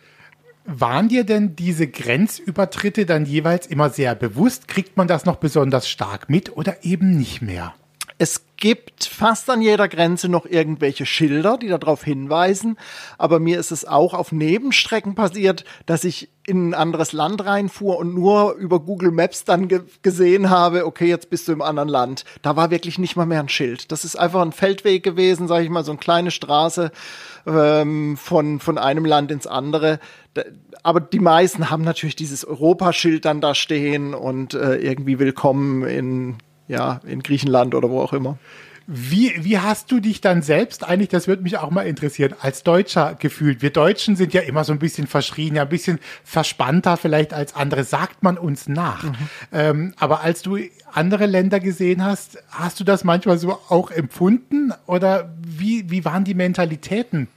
waren 0.69 1.07
dir 1.07 1.23
denn 1.23 1.55
diese 1.55 1.87
Grenzübertritte 1.87 3.05
dann 3.05 3.25
jeweils 3.25 3.67
immer 3.67 3.89
sehr 3.89 4.15
bewusst? 4.15 4.67
Kriegt 4.67 4.97
man 4.97 5.07
das 5.07 5.23
noch 5.23 5.37
besonders 5.37 5.87
stark 5.87 6.29
mit 6.29 6.57
oder 6.57 6.83
eben 6.83 7.17
nicht 7.17 7.41
mehr? 7.41 7.73
Es 8.19 8.45
gibt 8.57 9.05
fast 9.05 9.47
an 9.49 9.61
jeder 9.61 9.87
Grenze 9.87 10.27
noch 10.27 10.47
irgendwelche 10.47 11.05
Schilder, 11.05 11.57
die 11.57 11.67
darauf 11.67 12.03
hinweisen. 12.03 12.77
Aber 13.19 13.39
mir 13.39 13.59
ist 13.59 13.71
es 13.71 13.85
auch 13.85 14.15
auf 14.15 14.31
Nebenstrecken 14.31 15.13
passiert, 15.13 15.65
dass 15.85 16.03
ich 16.03 16.29
in 16.47 16.69
ein 16.69 16.73
anderes 16.73 17.11
Land 17.11 17.45
reinfuhr 17.45 17.97
und 17.99 18.15
nur 18.15 18.53
über 18.53 18.79
Google 18.79 19.11
Maps 19.11 19.43
dann 19.43 19.67
ge 19.67 19.81
gesehen 20.01 20.49
habe, 20.49 20.87
okay, 20.87 21.07
jetzt 21.07 21.29
bist 21.29 21.47
du 21.47 21.51
im 21.51 21.61
anderen 21.61 21.89
Land. 21.89 22.23
Da 22.41 22.55
war 22.55 22.71
wirklich 22.71 22.97
nicht 22.97 23.15
mal 23.15 23.27
mehr 23.27 23.41
ein 23.41 23.49
Schild. 23.49 23.91
Das 23.91 24.03
ist 24.03 24.15
einfach 24.15 24.41
ein 24.41 24.53
Feldweg 24.53 25.03
gewesen, 25.03 25.47
sage 25.47 25.65
ich 25.65 25.69
mal, 25.69 25.83
so 25.83 25.91
eine 25.91 25.99
kleine 25.99 26.31
Straße 26.31 26.91
ähm, 27.45 28.17
von, 28.17 28.59
von 28.59 28.79
einem 28.79 29.05
Land 29.05 29.29
ins 29.29 29.45
andere. 29.45 29.99
Aber 30.81 31.01
die 31.01 31.19
meisten 31.19 31.69
haben 31.69 31.83
natürlich 31.83 32.15
dieses 32.15 32.45
Europaschild 32.45 33.25
dann 33.25 33.41
da 33.41 33.53
stehen 33.53 34.15
und 34.15 34.55
äh, 34.55 34.77
irgendwie 34.77 35.19
willkommen 35.19 35.83
in 35.83 36.37
ja, 36.67 36.99
in 37.05 37.23
Griechenland 37.23 37.75
oder 37.75 37.89
wo 37.89 38.01
auch 38.01 38.13
immer. 38.13 38.37
Wie, 38.89 39.33
wie 39.43 39.59
hast 39.59 39.91
du 39.91 39.99
dich 39.99 40.21
dann 40.21 40.41
selbst 40.41 40.87
eigentlich, 40.87 41.09
das 41.09 41.27
würde 41.27 41.43
mich 41.43 41.57
auch 41.57 41.71
mal 41.71 41.81
interessieren, 41.81 42.33
als 42.39 42.63
Deutscher 42.63 43.15
gefühlt? 43.19 43.61
Wir 43.61 43.69
Deutschen 43.69 44.15
sind 44.15 44.33
ja 44.33 44.39
immer 44.39 44.63
so 44.63 44.71
ein 44.71 44.79
bisschen 44.79 45.07
verschrien, 45.07 45.55
ja 45.55 45.63
ein 45.63 45.69
bisschen 45.69 45.99
verspannter 46.23 46.95
vielleicht 46.95 47.33
als 47.33 47.53
andere, 47.53 47.83
sagt 47.83 48.23
man 48.23 48.37
uns 48.37 48.69
nach. 48.69 49.03
Mhm. 49.03 49.15
Ähm, 49.51 49.93
aber 49.97 50.21
als 50.21 50.41
du 50.41 50.57
andere 50.93 51.25
Länder 51.25 51.59
gesehen 51.59 52.01
hast, 52.01 52.37
hast 52.49 52.79
du 52.79 52.85
das 52.85 53.03
manchmal 53.03 53.37
so 53.37 53.59
auch 53.67 53.91
empfunden 53.91 54.71
oder 54.85 55.33
wie, 55.45 55.91
wie 55.91 56.05
waren 56.05 56.23
die 56.23 56.33
Mentalitäten? 56.33 57.27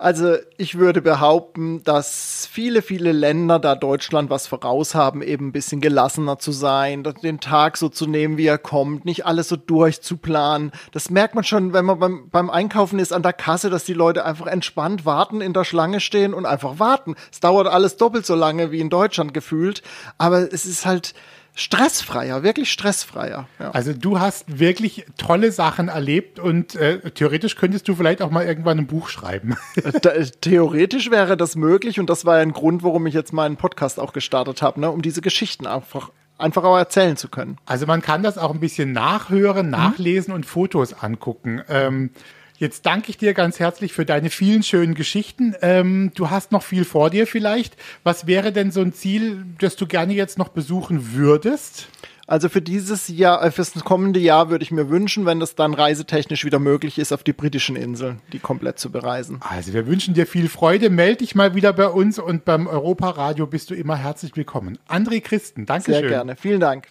Also 0.00 0.36
ich 0.56 0.78
würde 0.78 1.02
behaupten, 1.02 1.82
dass 1.82 2.48
viele, 2.50 2.82
viele 2.82 3.10
Länder 3.10 3.58
da 3.58 3.74
Deutschland 3.74 4.30
was 4.30 4.46
voraus 4.46 4.94
haben, 4.94 5.22
eben 5.22 5.48
ein 5.48 5.52
bisschen 5.52 5.80
gelassener 5.80 6.38
zu 6.38 6.52
sein, 6.52 7.02
den 7.02 7.40
Tag 7.40 7.76
so 7.76 7.88
zu 7.88 8.06
nehmen, 8.06 8.36
wie 8.36 8.46
er 8.46 8.58
kommt, 8.58 9.04
nicht 9.04 9.26
alles 9.26 9.48
so 9.48 9.56
durchzuplanen. 9.56 10.70
Das 10.92 11.10
merkt 11.10 11.34
man 11.34 11.42
schon, 11.42 11.72
wenn 11.72 11.84
man 11.84 11.98
beim, 11.98 12.30
beim 12.30 12.48
Einkaufen 12.48 13.00
ist 13.00 13.12
an 13.12 13.24
der 13.24 13.32
Kasse, 13.32 13.70
dass 13.70 13.84
die 13.84 13.92
Leute 13.92 14.24
einfach 14.24 14.46
entspannt 14.46 15.04
warten, 15.04 15.40
in 15.40 15.52
der 15.52 15.64
Schlange 15.64 15.98
stehen 15.98 16.32
und 16.32 16.46
einfach 16.46 16.78
warten. 16.78 17.16
Es 17.32 17.40
dauert 17.40 17.66
alles 17.66 17.96
doppelt 17.96 18.24
so 18.24 18.36
lange 18.36 18.70
wie 18.70 18.78
in 18.80 18.90
Deutschland 18.90 19.34
gefühlt, 19.34 19.82
aber 20.16 20.52
es 20.52 20.64
ist 20.64 20.86
halt 20.86 21.12
stressfreier, 21.58 22.44
wirklich 22.44 22.70
stressfreier. 22.70 23.48
Ja. 23.58 23.70
Also 23.72 23.92
du 23.92 24.20
hast 24.20 24.60
wirklich 24.60 25.06
tolle 25.16 25.50
Sachen 25.50 25.88
erlebt 25.88 26.38
und 26.38 26.76
äh, 26.76 27.10
theoretisch 27.10 27.56
könntest 27.56 27.88
du 27.88 27.96
vielleicht 27.96 28.22
auch 28.22 28.30
mal 28.30 28.46
irgendwann 28.46 28.78
ein 28.78 28.86
Buch 28.86 29.08
schreiben. 29.08 29.56
Da, 30.02 30.12
theoretisch 30.40 31.10
wäre 31.10 31.36
das 31.36 31.56
möglich 31.56 31.98
und 31.98 32.08
das 32.08 32.24
war 32.24 32.36
ein 32.36 32.52
Grund, 32.52 32.84
warum 32.84 33.06
ich 33.06 33.14
jetzt 33.14 33.32
meinen 33.32 33.56
Podcast 33.56 33.98
auch 33.98 34.12
gestartet 34.12 34.62
habe, 34.62 34.80
ne, 34.80 34.90
um 34.90 35.02
diese 35.02 35.20
Geschichten 35.20 35.66
einfach 35.66 36.10
einfach 36.36 36.62
auch 36.62 36.76
erzählen 36.76 37.16
zu 37.16 37.28
können. 37.28 37.56
Also 37.66 37.86
man 37.86 38.00
kann 38.00 38.22
das 38.22 38.38
auch 38.38 38.52
ein 38.52 38.60
bisschen 38.60 38.92
nachhören, 38.92 39.70
nachlesen 39.70 40.30
mhm. 40.30 40.36
und 40.36 40.46
Fotos 40.46 40.94
angucken. 40.94 41.62
Ähm, 41.68 42.10
Jetzt 42.58 42.86
danke 42.86 43.10
ich 43.10 43.16
dir 43.16 43.34
ganz 43.34 43.60
herzlich 43.60 43.92
für 43.92 44.04
deine 44.04 44.30
vielen 44.30 44.64
schönen 44.64 44.94
Geschichten. 44.94 45.54
Ähm, 45.62 46.10
du 46.16 46.28
hast 46.30 46.50
noch 46.50 46.64
viel 46.64 46.84
vor 46.84 47.08
dir 47.08 47.28
vielleicht. 47.28 47.76
Was 48.02 48.26
wäre 48.26 48.52
denn 48.52 48.72
so 48.72 48.80
ein 48.80 48.92
Ziel, 48.92 49.44
das 49.60 49.76
du 49.76 49.86
gerne 49.86 50.12
jetzt 50.12 50.38
noch 50.38 50.48
besuchen 50.48 51.12
würdest? 51.12 51.86
Also 52.26 52.48
für 52.48 52.60
dieses 52.60 53.06
Jahr, 53.06 53.44
äh, 53.44 53.52
fürs 53.52 53.72
kommende 53.84 54.18
Jahr 54.18 54.50
würde 54.50 54.64
ich 54.64 54.72
mir 54.72 54.90
wünschen, 54.90 55.24
wenn 55.24 55.38
das 55.38 55.54
dann 55.54 55.72
reisetechnisch 55.72 56.44
wieder 56.44 56.58
möglich 56.58 56.98
ist, 56.98 57.12
auf 57.12 57.22
die 57.22 57.32
britischen 57.32 57.76
Inseln, 57.76 58.20
die 58.32 58.40
komplett 58.40 58.80
zu 58.80 58.90
bereisen. 58.90 59.40
Also 59.40 59.72
wir 59.72 59.86
wünschen 59.86 60.14
dir 60.14 60.26
viel 60.26 60.48
Freude. 60.48 60.90
Meld 60.90 61.20
dich 61.20 61.36
mal 61.36 61.54
wieder 61.54 61.72
bei 61.72 61.86
uns 61.86 62.18
und 62.18 62.44
beim 62.44 62.66
Europaradio 62.66 63.46
bist 63.46 63.70
du 63.70 63.74
immer 63.74 63.96
herzlich 63.96 64.36
willkommen. 64.36 64.78
André 64.88 65.20
Christen, 65.20 65.64
danke 65.64 65.92
schön. 65.92 66.00
Sehr 66.00 66.08
gerne. 66.08 66.34
Vielen 66.34 66.60
Dank. 66.60 66.88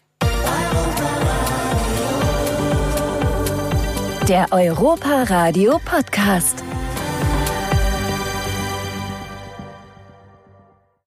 Der 4.27 4.45
Europa 4.51 5.23
Radio 5.29 5.79
Podcast. 5.85 6.61